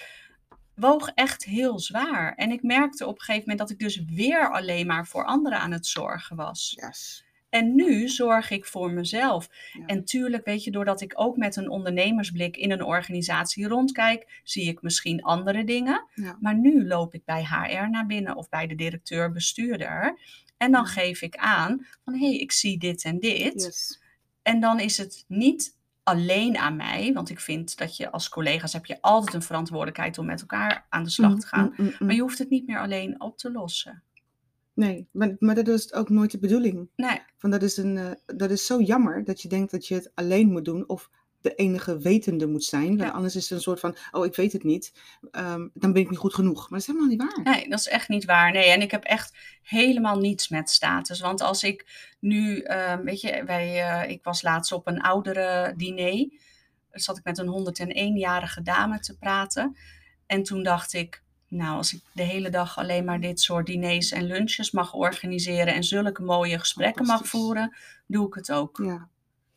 woog 0.74 1.10
echt 1.14 1.44
heel 1.44 1.78
zwaar. 1.78 2.34
En 2.34 2.50
ik 2.50 2.62
merkte 2.62 3.06
op 3.06 3.14
een 3.14 3.20
gegeven 3.20 3.40
moment 3.40 3.58
dat 3.58 3.70
ik 3.70 3.78
dus 3.78 4.04
weer 4.04 4.50
alleen 4.50 4.86
maar 4.86 5.06
voor 5.06 5.24
anderen 5.24 5.58
aan 5.58 5.72
het 5.72 5.86
zorgen 5.86 6.36
was. 6.36 6.72
Yes. 6.80 7.24
En 7.48 7.74
nu 7.74 8.08
zorg 8.08 8.50
ik 8.50 8.64
voor 8.64 8.90
mezelf. 8.90 9.48
Ja. 9.72 9.86
En 9.86 10.04
tuurlijk, 10.04 10.44
weet 10.44 10.64
je, 10.64 10.70
doordat 10.70 11.00
ik 11.00 11.12
ook 11.16 11.36
met 11.36 11.56
een 11.56 11.68
ondernemersblik 11.70 12.56
in 12.56 12.70
een 12.70 12.84
organisatie 12.84 13.66
rondkijk, 13.68 14.40
zie 14.44 14.68
ik 14.68 14.82
misschien 14.82 15.22
andere 15.22 15.64
dingen. 15.64 16.06
Ja. 16.14 16.36
Maar 16.40 16.58
nu 16.58 16.86
loop 16.86 17.14
ik 17.14 17.24
bij 17.24 17.44
HR 17.44 17.90
naar 17.90 18.06
binnen 18.06 18.36
of 18.36 18.48
bij 18.48 18.66
de 18.66 18.74
directeur-bestuurder. 18.74 20.18
En 20.56 20.72
dan 20.72 20.84
Ja. 20.84 20.88
geef 20.90 21.22
ik 21.22 21.36
aan 21.36 21.86
van 22.04 22.14
hé, 22.14 22.26
hey, 22.26 22.38
ik 22.38 22.52
zie 22.52 22.78
dit 22.78 23.04
en 23.04 23.18
dit. 23.18 23.62
Yes. 23.62 24.00
En 24.42 24.60
dan 24.60 24.80
is 24.80 24.98
het 24.98 25.24
niet 25.28 25.76
alleen 26.02 26.56
aan 26.56 26.76
mij, 26.76 27.12
want 27.12 27.30
ik 27.30 27.40
vind 27.40 27.78
dat 27.78 27.96
je 27.96 28.10
als 28.10 28.28
collega's 28.28 28.72
heb 28.72 28.86
je 28.86 29.00
altijd 29.00 29.34
een 29.34 29.42
verantwoordelijkheid 29.42 30.18
om 30.18 30.26
met 30.26 30.40
elkaar 30.40 30.86
aan 30.88 31.04
de 31.04 31.10
slag 31.10 31.38
te 31.38 31.46
gaan. 31.46 31.64
Mm, 31.64 31.84
mm, 31.84 31.94
mm. 31.98 32.06
Maar 32.06 32.14
je 32.14 32.20
hoeft 32.20 32.38
het 32.38 32.50
niet 32.50 32.66
meer 32.66 32.78
alleen 32.80 33.20
op 33.20 33.38
te 33.38 33.52
lossen. 33.52 34.02
Nee, 34.74 35.08
maar, 35.12 35.36
maar 35.38 35.54
dat 35.54 35.68
is 35.68 35.92
ook 35.92 36.08
nooit 36.08 36.30
de 36.30 36.38
bedoeling. 36.38 36.88
Nee, 36.96 37.18
Van 37.36 37.50
dat, 37.50 37.62
is 37.62 37.76
een, 37.76 37.96
eh, 37.96 38.10
dat 38.26 38.50
is 38.50 38.66
zo 38.66 38.80
jammer 38.80 39.24
dat 39.24 39.42
je 39.42 39.48
denkt 39.48 39.70
dat 39.70 39.86
je 39.86 39.94
het 39.94 40.10
alleen 40.14 40.50
moet 40.50 40.64
doen 40.64 40.88
of 40.88 41.10
de 41.42 41.54
enige 41.54 41.98
wetende 41.98 42.46
moet 42.46 42.64
zijn. 42.64 42.86
Want 42.86 43.00
Ja. 43.00 43.08
anders 43.10 43.36
is 43.36 43.42
het 43.42 43.50
een 43.52 43.60
soort 43.60 43.80
van, 43.80 43.96
oh 44.10 44.24
ik 44.26 44.34
weet 44.36 44.52
het 44.52 44.62
niet, 44.64 44.92
ehm, 45.30 45.68
dan 45.74 45.92
ben 45.92 46.02
ik 46.02 46.10
niet 46.10 46.18
goed 46.18 46.34
genoeg. 46.34 46.60
Maar 46.60 46.78
dat 46.78 46.80
is 46.80 46.86
helemaal 46.86 47.08
niet 47.08 47.22
waar. 47.22 47.54
Nee, 47.54 47.68
dat 47.68 47.78
is 47.78 47.88
echt 47.88 48.08
niet 48.08 48.24
waar. 48.24 48.52
Nee, 48.52 48.70
en 48.70 48.82
ik 48.82 48.90
heb 48.90 49.04
echt 49.04 49.36
helemaal 49.62 50.18
niets 50.18 50.48
met 50.48 50.70
status. 50.70 51.20
Want 51.20 51.40
als 51.40 51.62
ik 51.62 51.86
nu, 52.20 52.60
ehm, 52.60 53.04
weet 53.04 53.20
je, 53.20 53.42
wij, 53.46 53.88
eh, 53.88 54.10
ik 54.10 54.24
was 54.24 54.42
laatst 54.42 54.72
op 54.72 54.86
een 54.86 55.00
oudere 55.00 55.74
diner. 55.76 56.28
Zat 56.90 57.18
ik 57.18 57.24
met 57.24 57.38
een 57.38 57.48
101-jarige 57.48 58.62
dame 58.62 58.98
te 59.00 59.16
praten. 59.18 59.76
En 60.26 60.42
toen 60.42 60.62
dacht 60.62 60.92
ik, 60.92 61.22
nou, 61.48 61.76
als 61.76 61.92
ik 61.94 62.00
de 62.12 62.22
hele 62.22 62.50
dag 62.50 62.78
alleen 62.78 63.04
maar 63.04 63.20
dit 63.20 63.40
soort 63.40 63.66
diners 63.66 64.12
en 64.12 64.24
lunches 64.24 64.70
mag 64.70 64.94
organiseren 64.94 65.74
en 65.74 65.84
zulke 65.84 66.22
mooie 66.22 66.58
gesprekken 66.58 67.06
mag 67.06 67.26
voeren, 67.26 67.76
doe 68.06 68.26
ik 68.26 68.34
het 68.34 68.52
ook. 68.52 68.80
Ja. 68.84 69.08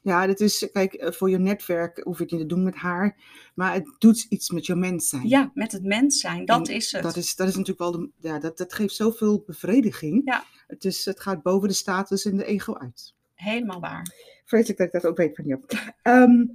Ja, 0.06 0.28
dat 0.28 0.40
is, 0.40 0.70
kijk, 0.72 0.94
eh, 0.94 1.12
voor 1.12 1.30
je 1.30 1.38
netwerk 1.38 2.02
hoef 2.04 2.18
je 2.18 2.24
het 2.24 2.32
niet 2.32 2.42
te 2.42 2.48
doen 2.48 2.64
met 2.64 2.76
haar, 2.76 3.18
maar 3.56 3.74
het 3.74 3.96
doet 3.98 4.26
iets 4.30 4.50
met 4.50 4.66
je 4.66 4.76
mens 4.76 5.10
zijn. 5.10 5.28
Ja, 5.28 5.52
met 5.54 5.72
het 5.72 5.84
mens 5.84 6.20
zijn, 6.20 6.46
dat 6.46 6.68
En 6.68 6.76
is 6.76 6.92
het. 6.92 7.04
Dat 7.04 7.16
is, 7.16 7.36
dat 7.36 7.48
is 7.48 7.56
natuurlijk 7.56 7.80
wel, 7.80 7.92
de, 7.92 8.10
ja, 8.20 8.40
dat, 8.40 8.58
dat 8.58 8.74
geeft 8.74 8.96
zoveel 8.96 9.44
bevrediging. 9.46 10.22
Ja. 10.26 10.44
Het, 10.68 10.86
is, 10.86 11.06
het 11.06 11.20
gaat 11.20 11.42
boven 11.42 11.68
de 11.68 11.74
status 11.74 12.26
en 12.26 12.38
de 12.38 12.46
ego 12.46 12.74
uit. 12.74 13.14
Helemaal 13.34 13.80
waar. 13.80 14.14
Vreselijk 14.46 14.78
dat 14.78 14.88
ik 14.88 14.94
dat 14.94 15.06
ook 15.06 15.18
weet 15.18 15.36
van 15.36 15.46
je. 15.46 15.60
Ehm, 16.02 16.46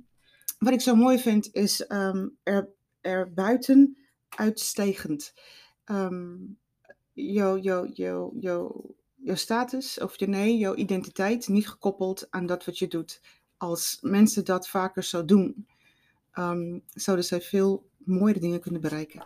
wat 0.58 0.72
ik 0.72 0.80
zo 0.80 0.94
mooi 0.94 1.18
vind 1.18 1.48
is 1.52 1.86
ehm, 1.86 2.28
er, 2.42 2.68
er 3.00 3.32
buiten 3.32 3.96
uitstegend. 4.28 5.34
Ehm 5.84 6.34
jouw 7.12 7.58
jou, 7.58 7.90
jou, 7.92 8.36
jou, 8.40 8.72
jouw 9.16 9.34
status, 9.34 10.00
of 10.00 10.18
je, 10.18 10.26
nee, 10.26 10.56
jouw 10.56 10.74
identiteit 10.74 11.48
niet 11.48 11.68
gekoppeld 11.68 12.26
aan 12.30 12.46
dat 12.46 12.64
wat 12.64 12.78
je 12.78 12.88
doet. 12.88 13.20
Als 13.60 13.98
mensen 14.00 14.44
dat 14.44 14.68
vaker 14.68 15.02
zo 15.04 15.24
doen, 15.24 15.66
ehm, 16.32 16.78
zouden 16.94 17.24
zij 17.24 17.40
veel 17.40 17.88
mooiere 17.98 18.40
dingen 18.40 18.60
kunnen 18.60 18.80
bereiken. 18.80 19.22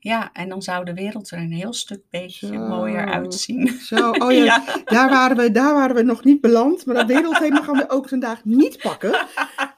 Ja, 0.00 0.32
en 0.32 0.48
dan 0.48 0.62
zou 0.62 0.84
de 0.84 0.94
wereld 0.94 1.30
er 1.30 1.38
een 1.38 1.52
heel 1.52 1.72
stuk 1.72 2.02
beetje 2.10 2.46
Zo. 2.46 2.54
mooier 2.68 3.06
uitzien. 3.12 3.68
Zo, 3.68 4.10
oh 4.10 4.32
ja, 4.32 4.44
Ja. 4.44 4.82
Daar, 4.84 5.08
waren 5.10 5.36
we, 5.36 5.50
daar 5.50 5.74
waren 5.74 5.96
we 5.96 6.02
nog 6.02 6.24
niet 6.24 6.40
beland, 6.40 6.86
maar 6.86 6.94
dat 6.94 7.06
wereldthema 7.16 7.62
gaan 7.62 7.76
we 7.76 7.88
ook 7.90 8.08
vandaag 8.08 8.44
niet 8.44 8.78
pakken. 8.82 9.26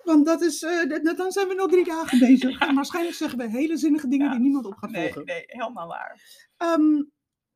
Want 0.05 0.26
dat 0.26 0.42
is, 0.42 0.62
eh, 0.62 1.16
dan 1.16 1.31
zijn 1.33 1.48
we 1.48 1.55
nog 1.55 1.70
drie 1.70 1.85
dagen 1.85 2.18
bezig. 2.18 2.59
En 2.61 2.74
waarschijnlijk 2.74 3.16
zeggen 3.16 3.38
we 3.38 3.48
hele 3.50 3.76
zinnige 3.76 4.09
dingen 4.09 4.26
Ja. 4.26 4.33
die 4.33 4.40
niemand 4.40 4.64
op 4.66 4.74
gaat 4.76 4.90
Nee, 4.90 5.03
volgen. 5.05 5.24
nee, 5.24 5.42
helemaal 5.46 5.87
waar. 5.88 6.20
Ehm, 6.57 7.03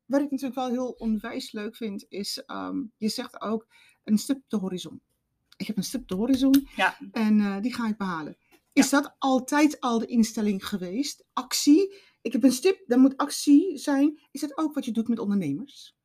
wat 0.05 0.21
ik 0.21 0.31
natuurlijk 0.31 0.59
wel 0.59 0.69
heel 0.69 0.89
onwijs 0.97 1.51
leuk 1.51 1.75
vind, 1.75 2.05
is, 2.09 2.43
ehm, 2.45 2.77
je 2.97 3.09
zegt 3.09 3.41
ook 3.41 3.67
een 4.03 4.17
stip 4.17 4.35
op 4.37 4.43
de 4.49 4.57
horizon. 4.57 5.01
Ik 5.57 5.67
heb 5.67 5.77
een 5.77 5.83
stip 5.83 6.07
de 6.07 6.15
horizon 6.15 6.67
Ja. 6.75 6.97
en 7.11 7.39
eh, 7.39 7.61
die 7.61 7.73
ga 7.73 7.87
ik 7.87 7.97
behalen. 7.97 8.37
Is 8.73 8.89
dat 8.89 9.15
altijd 9.19 9.79
al 9.79 9.99
de 9.99 10.05
instelling 10.05 10.67
geweest? 10.67 11.25
Actie? 11.33 11.95
Ik 12.21 12.31
heb 12.31 12.43
een 12.43 12.51
stip, 12.51 12.83
daar 12.87 12.99
moet 12.99 13.17
actie 13.17 13.77
zijn. 13.77 14.19
Is 14.31 14.41
dat 14.41 14.57
ook 14.57 14.73
wat 14.73 14.85
je 14.85 14.91
doet 14.91 15.07
met 15.07 15.19
ondernemers? 15.19 15.95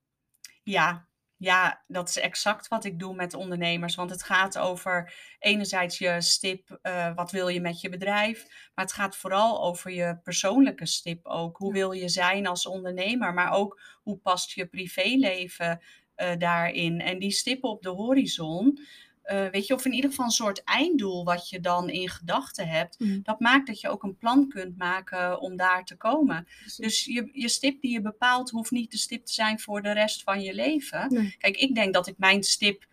Ja, 0.62 1.08
ja, 1.36 1.84
dat 1.86 2.08
is 2.08 2.18
exact 2.18 2.68
wat 2.68 2.84
ik 2.84 2.98
doe 2.98 3.14
met 3.14 3.34
ondernemers. 3.34 3.94
Want 3.94 4.10
het 4.10 4.22
gaat 4.22 4.58
over 4.58 5.14
enerzijds 5.38 5.98
je 5.98 6.20
stip, 6.20 6.78
eh, 6.82 7.14
wat 7.14 7.30
wil 7.30 7.48
je 7.48 7.60
met 7.60 7.80
je 7.80 7.88
bedrijf. 7.88 8.44
Maar 8.74 8.84
het 8.84 8.94
gaat 8.94 9.16
vooral 9.16 9.62
over 9.62 9.90
je 9.90 10.18
persoonlijke 10.22 10.86
stip 10.86 11.26
ook. 11.26 11.56
Hoe 11.56 11.72
wil 11.72 11.92
je 11.92 12.08
zijn 12.08 12.46
als 12.46 12.66
ondernemer? 12.66 13.34
Maar 13.34 13.52
ook 13.52 13.80
hoe 14.02 14.16
past 14.18 14.50
je 14.50 14.66
privéleven 14.66 15.80
eh, 16.14 16.36
daarin? 16.38 17.00
En 17.00 17.18
die 17.18 17.30
stippen 17.30 17.70
op 17.70 17.82
de 17.82 17.88
horizon, 17.88 18.78
eh, 19.30 19.46
weet 19.50 19.66
je, 19.66 19.74
of 19.74 19.84
in 19.84 19.92
ieder 19.92 20.10
geval 20.10 20.24
een 20.24 20.30
soort 20.30 20.64
einddoel 20.64 21.24
wat 21.24 21.48
je 21.48 21.60
dan 21.60 21.88
in 21.88 22.08
gedachten 22.08 22.68
hebt. 22.68 22.98
Mm. 22.98 23.20
Dat 23.22 23.40
maakt 23.40 23.66
dat 23.66 23.80
je 23.80 23.88
ook 23.88 24.02
een 24.02 24.16
plan 24.16 24.48
kunt 24.48 24.78
maken 24.78 25.40
om 25.40 25.56
daar 25.56 25.84
te 25.84 25.96
komen. 25.96 26.46
Precies. 26.60 26.76
Dus 26.76 27.04
je, 27.04 27.28
je 27.32 27.48
stip 27.48 27.80
die 27.80 27.92
je 27.92 28.00
bepaalt, 28.00 28.50
hoeft 28.50 28.70
niet 28.70 28.90
de 28.90 28.98
stip 28.98 29.24
te 29.24 29.32
zijn 29.32 29.60
voor 29.60 29.82
de 29.82 29.92
rest 29.92 30.22
van 30.22 30.42
je 30.42 30.54
leven. 30.54 31.12
Nee. 31.14 31.36
Kijk, 31.38 31.56
ik 31.56 31.74
denk 31.74 31.94
dat 31.94 32.06
ik 32.06 32.18
mijn 32.18 32.42
stip 32.42 32.86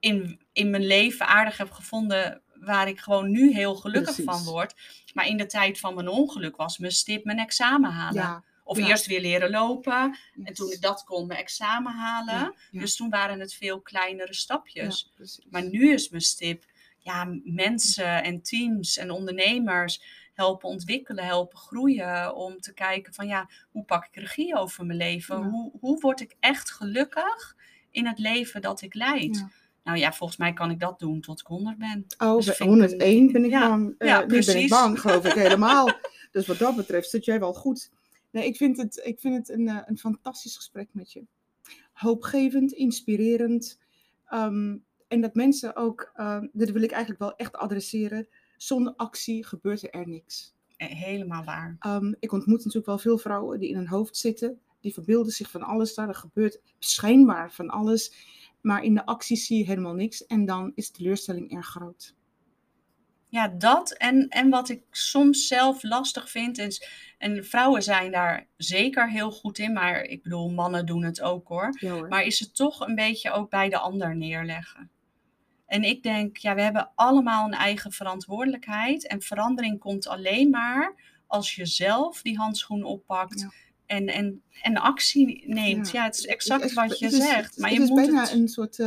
in, 0.00 0.40
in 0.52 0.70
mijn 0.70 0.86
leven 0.86 1.26
aardig 1.26 1.56
heb 1.56 1.70
gevonden. 1.70 2.42
Waar 2.54 2.88
ik 2.88 3.00
gewoon 3.00 3.30
nu 3.30 3.52
heel 3.52 3.74
gelukkig 3.74 4.14
Precies. 4.14 4.32
van 4.32 4.44
word. 4.44 4.74
Maar 5.14 5.26
in 5.26 5.36
de 5.36 5.46
tijd 5.46 5.78
van 5.78 5.94
mijn 5.94 6.08
ongeluk 6.08 6.56
was 6.56 6.78
mijn 6.78 6.92
stip 6.92 7.24
mijn 7.24 7.38
examen 7.38 7.90
halen. 7.90 8.22
Ja, 8.22 8.44
Of 8.70 8.78
ja. 8.78 8.88
eerst 8.88 9.06
weer 9.06 9.20
leren 9.20 9.50
lopen. 9.50 10.16
En 10.44 10.54
toen 10.54 10.70
ik 10.70 10.80
dat 10.80 11.04
kon, 11.04 11.26
mijn 11.26 11.40
examen 11.40 11.92
halen. 11.92 12.54
Ja. 12.70 12.80
Dus 12.80 12.96
toen 12.96 13.10
waren 13.10 13.40
het 13.40 13.54
veel 13.54 13.80
kleinere 13.80 14.34
stapjes. 14.34 15.12
Maar 15.50 15.68
nu 15.68 15.92
is 15.92 16.08
mijn 16.08 16.22
stip, 16.22 16.64
ja, 16.98 17.38
mensen 17.44 18.22
en 18.22 18.42
teams 18.42 18.96
en 18.96 19.10
ondernemers 19.10 20.02
helpen 20.34 20.68
ontwikkelen, 20.68 21.24
helpen 21.24 21.58
groeien. 21.58 22.34
Om 22.34 22.60
te 22.60 22.74
kijken 22.74 23.14
van, 23.14 23.26
ja, 23.26 23.48
hoe 23.70 23.84
pak 23.84 24.04
ik 24.04 24.16
regie 24.16 24.56
over 24.56 24.86
mijn 24.86 24.98
leven? 24.98 25.36
Hoe, 25.36 25.72
hoe 25.80 26.00
word 26.00 26.20
ik 26.20 26.36
echt 26.40 26.70
gelukkig 26.70 27.56
in 27.90 28.06
het 28.06 28.18
leven 28.18 28.60
dat 28.60 28.82
ik 28.82 28.94
leid? 28.94 29.46
Nou 29.84 29.98
ja, 29.98 30.12
volgens 30.12 30.38
mij 30.38 30.52
kan 30.52 30.70
ik 30.70 30.80
dat 30.80 30.98
doen 30.98 31.20
tot 31.20 31.40
ik 31.40 31.46
100 31.46 31.78
ben. 31.78 32.06
Oh, 32.18 32.36
Dus 32.36 32.46
bij 32.46 32.54
vind 32.54 32.68
ik 32.68 32.76
101 32.76 33.32
ben 33.32 33.44
ik 33.44 33.50
Ja, 33.50 33.68
bang. 33.68 33.94
Eh, 33.98 34.08
ja, 34.08 34.20
nu 34.20 34.44
ben 34.44 34.56
ik 34.56 34.68
bang, 34.68 35.00
geloof 35.00 35.24
ik 35.24 35.32
helemaal. 35.32 35.88
dus 36.32 36.46
wat 36.46 36.58
dat 36.58 36.76
betreft 36.76 37.10
zit 37.10 37.24
jij 37.24 37.40
wel 37.40 37.54
goed. 37.54 37.90
Nee, 38.30 38.46
ik 38.46 38.56
vind 38.56 38.76
het, 38.76 39.00
ik 39.04 39.20
vind 39.20 39.36
het 39.36 39.48
een, 39.48 39.68
eh, 39.68 39.82
een 39.84 39.98
fantastisch 39.98 40.56
gesprek 40.56 40.88
met 40.92 41.12
je. 41.12 41.24
Hoopgevend, 41.92 42.72
inspirerend. 42.72 43.80
Ehm, 44.26 44.76
en 45.08 45.20
dat 45.20 45.34
mensen 45.34 45.76
ook, 45.76 46.10
ehm, 46.14 46.46
dit 46.52 46.72
wil 46.72 46.82
ik 46.82 46.90
eigenlijk 46.90 47.20
wel 47.20 47.36
echt 47.36 47.56
adresseren. 47.56 48.28
Zonder 48.56 48.94
actie 48.96 49.44
gebeurt 49.46 49.94
er 49.94 50.08
niks. 50.08 50.54
Eh, 50.76 50.88
Helemaal 50.88 51.44
waar. 51.44 51.76
Ehm, 51.78 52.12
ik 52.18 52.32
ontmoet 52.32 52.58
natuurlijk 52.58 52.86
wel 52.86 52.98
veel 52.98 53.18
vrouwen 53.18 53.58
die 53.58 53.68
in 53.68 53.76
hun 53.76 53.88
hoofd 53.88 54.16
zitten. 54.16 54.60
Die 54.80 54.92
verbeelden 54.92 55.32
zich 55.32 55.50
van 55.50 55.62
alles 55.62 55.94
daar. 55.94 56.08
Er 56.08 56.14
gebeurt 56.14 56.60
schijnbaar 56.78 57.52
van 57.52 57.68
alles. 57.68 58.14
Maar 58.60 58.84
in 58.84 58.94
de 58.94 59.06
actie 59.06 59.36
zie 59.36 59.58
je 59.58 59.64
helemaal 59.64 59.94
niks. 59.94 60.26
En 60.26 60.44
dan 60.44 60.72
is 60.74 60.86
de 60.90 60.96
teleurstelling 60.96 61.50
erg 61.52 61.66
groot. 61.66 62.14
Ja, 63.30 63.48
dat 63.48 63.90
en, 63.92 64.28
en 64.28 64.50
wat 64.50 64.68
ik 64.68 64.82
soms 64.90 65.46
zelf 65.46 65.82
lastig 65.82 66.30
vind 66.30 66.58
is, 66.58 66.88
en 67.18 67.44
vrouwen 67.44 67.82
zijn 67.82 68.12
daar 68.12 68.46
zeker 68.56 69.10
heel 69.10 69.30
goed 69.30 69.58
in, 69.58 69.72
maar 69.72 70.02
ik 70.02 70.22
bedoel, 70.22 70.50
mannen 70.50 70.86
doen 70.86 71.04
het 71.04 71.20
ook 71.22 71.48
hoor. 71.48 71.76
Ja, 71.80 71.90
hoor. 71.90 72.08
Maar 72.08 72.22
is 72.22 72.38
het 72.40 72.56
toch 72.56 72.80
een 72.86 72.94
beetje 72.94 73.30
ook 73.30 73.50
bij 73.50 73.68
de 73.68 73.78
ander 73.78 74.16
neerleggen? 74.16 74.90
En 75.66 75.82
ik 75.84 76.02
denk, 76.02 76.36
ja, 76.36 76.54
we 76.54 76.62
hebben 76.62 76.90
allemaal 76.94 77.46
een 77.46 77.52
eigen 77.54 77.92
verantwoordelijkheid. 77.92 79.06
En 79.06 79.22
verandering 79.22 79.78
komt 79.78 80.06
alleen 80.06 80.50
maar 80.50 80.94
als 81.26 81.54
je 81.54 81.66
zelf 81.66 82.22
die 82.22 82.36
handschoen 82.38 82.84
oppakt 82.84 83.40
Ja. 83.40 83.50
en, 83.86 84.06
en, 84.06 84.42
en 84.62 84.76
actie 84.76 85.44
neemt. 85.48 85.90
Ja. 85.90 85.98
Ja, 86.00 86.04
het 86.06 86.18
is 86.18 86.26
exact 86.26 86.60
Het 86.60 86.70
is- 86.70 86.76
wat 86.76 86.98
je 86.98 87.06
is- 87.06 87.16
zegt. 87.16 87.58
Maar 87.58 87.68
het 87.70 87.78
je 87.78 87.84
is 87.84 87.88
moet 87.90 88.00
bijna 88.04 88.20
het... 88.20 88.32
een 88.32 88.48
soort 88.48 88.78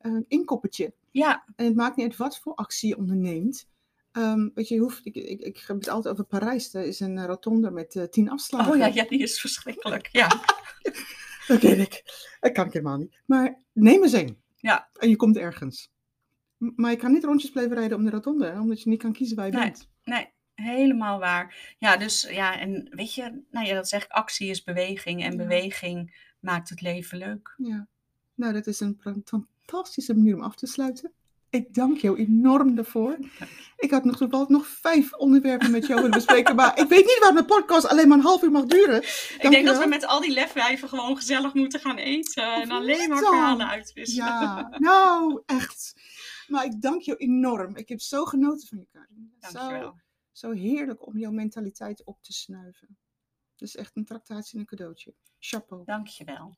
een 0.00 0.24
inkoppertje. 0.28 0.92
Ja, 1.10 1.44
En 1.56 1.64
het 1.64 1.74
maakt 1.74 1.96
niet 1.96 2.06
uit 2.06 2.16
wat 2.16 2.38
voor 2.38 2.54
actie 2.54 2.88
je 2.88 2.96
onderneemt. 2.96 3.68
Ehm, 4.12 4.48
weet 4.54 4.68
je, 4.68 4.74
je 4.74 4.80
hoeft, 4.80 5.06
ik, 5.06 5.14
ik, 5.14 5.40
ik 5.40 5.64
heb 5.66 5.76
het 5.76 5.88
altijd 5.88 6.12
over 6.14 6.24
Parijs. 6.26 6.74
Er 6.74 6.84
is 6.84 7.00
een 7.00 7.18
eh, 7.18 7.24
rotonde 7.24 7.70
met 7.70 7.96
eh, 7.96 8.04
tien 8.04 8.30
afslagen. 8.30 8.72
oh 8.72 8.78
ja, 8.78 8.86
ja, 8.86 9.04
die 9.04 9.18
is 9.22 9.40
verschrikkelijk. 9.40 10.08
Ja, 10.12 10.28
Dat 11.48 11.58
ken 11.58 11.80
ik. 11.80 12.02
Dat 12.40 12.52
kan 12.52 12.66
ik 12.66 12.72
helemaal 12.72 12.96
niet. 12.98 13.20
Maar 13.26 13.62
neem 13.72 14.02
eens 14.02 14.12
een. 14.12 14.38
Ja. 14.56 14.88
En 14.98 15.08
je 15.08 15.16
komt 15.16 15.36
ergens. 15.36 15.90
M- 16.56 16.70
Maar 16.76 16.90
je 16.90 16.96
kan 16.96 17.12
niet 17.12 17.24
rondjes 17.24 17.50
blijven 17.50 17.76
rijden 17.76 17.96
om 17.98 18.04
de 18.04 18.10
rotonde. 18.10 18.46
hè, 18.46 18.60
Omdat 18.60 18.82
je 18.82 18.88
niet 18.90 19.02
kan 19.02 19.12
kiezen 19.12 19.36
waar 19.36 19.46
je 19.46 19.52
Nee. 19.52 19.62
bent. 19.62 19.88
nee, 20.04 20.28
helemaal 20.54 21.18
waar. 21.18 21.74
Ja, 21.78 21.96
dus 21.96 22.22
ja, 22.30 22.58
en 22.60 22.88
weet 22.90 23.14
je, 23.14 23.42
nou 23.50 23.66
ja, 23.66 23.74
dat 23.74 23.88
zeg 23.88 24.04
ik, 24.04 24.10
actie 24.10 24.48
is 24.50 24.62
beweging 24.64 25.22
en 25.24 25.30
Ja. 25.30 25.36
beweging 25.36 26.28
maakt 26.40 26.68
het 26.68 26.80
leven 26.80 27.18
leuk. 27.18 27.54
Ja. 27.56 27.86
Nou, 28.34 28.52
dat 28.52 28.66
is 28.66 28.80
een 28.80 29.00
fantastische 29.02 30.14
manier 30.14 30.34
om 30.34 30.42
af 30.42 30.54
te 30.56 30.66
sluiten. 30.66 31.12
Ik 31.50 31.74
dank 31.74 31.98
jou 31.98 32.18
enorm 32.18 32.74
daarvoor. 32.74 33.18
Ik 33.76 33.90
had 33.90 34.04
nog 34.04 34.16
toevallig 34.16 34.48
nog 34.48 34.66
vijf 34.66 35.12
onderwerpen 35.12 35.70
met 35.70 35.86
jou 35.86 35.94
willen 35.94 36.16
bespreken. 36.16 36.56
Maar 36.56 36.78
ik 36.78 36.88
weet 36.88 37.04
niet 37.04 37.18
waarom 37.18 37.36
de 37.36 37.44
podcast 37.44 37.86
alleen 37.86 38.08
maar 38.08 38.18
een 38.18 38.24
half 38.24 38.42
uur 38.42 38.50
mag 38.50 38.64
duren. 38.64 39.02
Ik 39.38 39.50
denk 39.50 39.66
dat 39.66 39.78
we 39.78 39.86
met 39.86 40.06
al 40.06 40.20
die 40.20 40.32
lefwijven 40.32 40.88
gewoon 40.88 41.16
gezellig 41.16 41.54
moeten 41.54 41.80
gaan 41.80 41.96
eten 41.96 42.54
en 42.54 42.70
alleen 42.70 43.08
maar 43.08 43.20
dan? 43.20 43.32
verhalen 43.32 43.68
uitwisselen. 43.68 44.26
Ja, 44.26 44.68
nou, 44.78 45.42
echt. 45.46 45.94
Maar 46.46 46.64
ik 46.64 46.82
dank 46.82 47.02
jou 47.02 47.18
enorm. 47.18 47.76
Ik 47.76 47.88
heb 47.88 48.00
zo 48.00 48.24
genoten 48.24 48.68
van 48.68 48.78
je, 48.78 48.86
Karin. 48.92 49.34
Zo, 49.52 49.94
zo 50.32 50.50
heerlijk 50.50 51.06
om 51.06 51.18
jouw 51.18 51.30
mentaliteit 51.30 52.04
op 52.04 52.22
te 52.22 52.32
snuiven. 52.32 52.98
Dus 53.56 53.76
echt 53.76 53.96
een 53.96 54.04
tractatie 54.04 54.54
en 54.54 54.60
een 54.60 54.66
cadeautje. 54.66 55.14
Chapeau. 55.38 55.84
Dankjewel. 55.84 56.56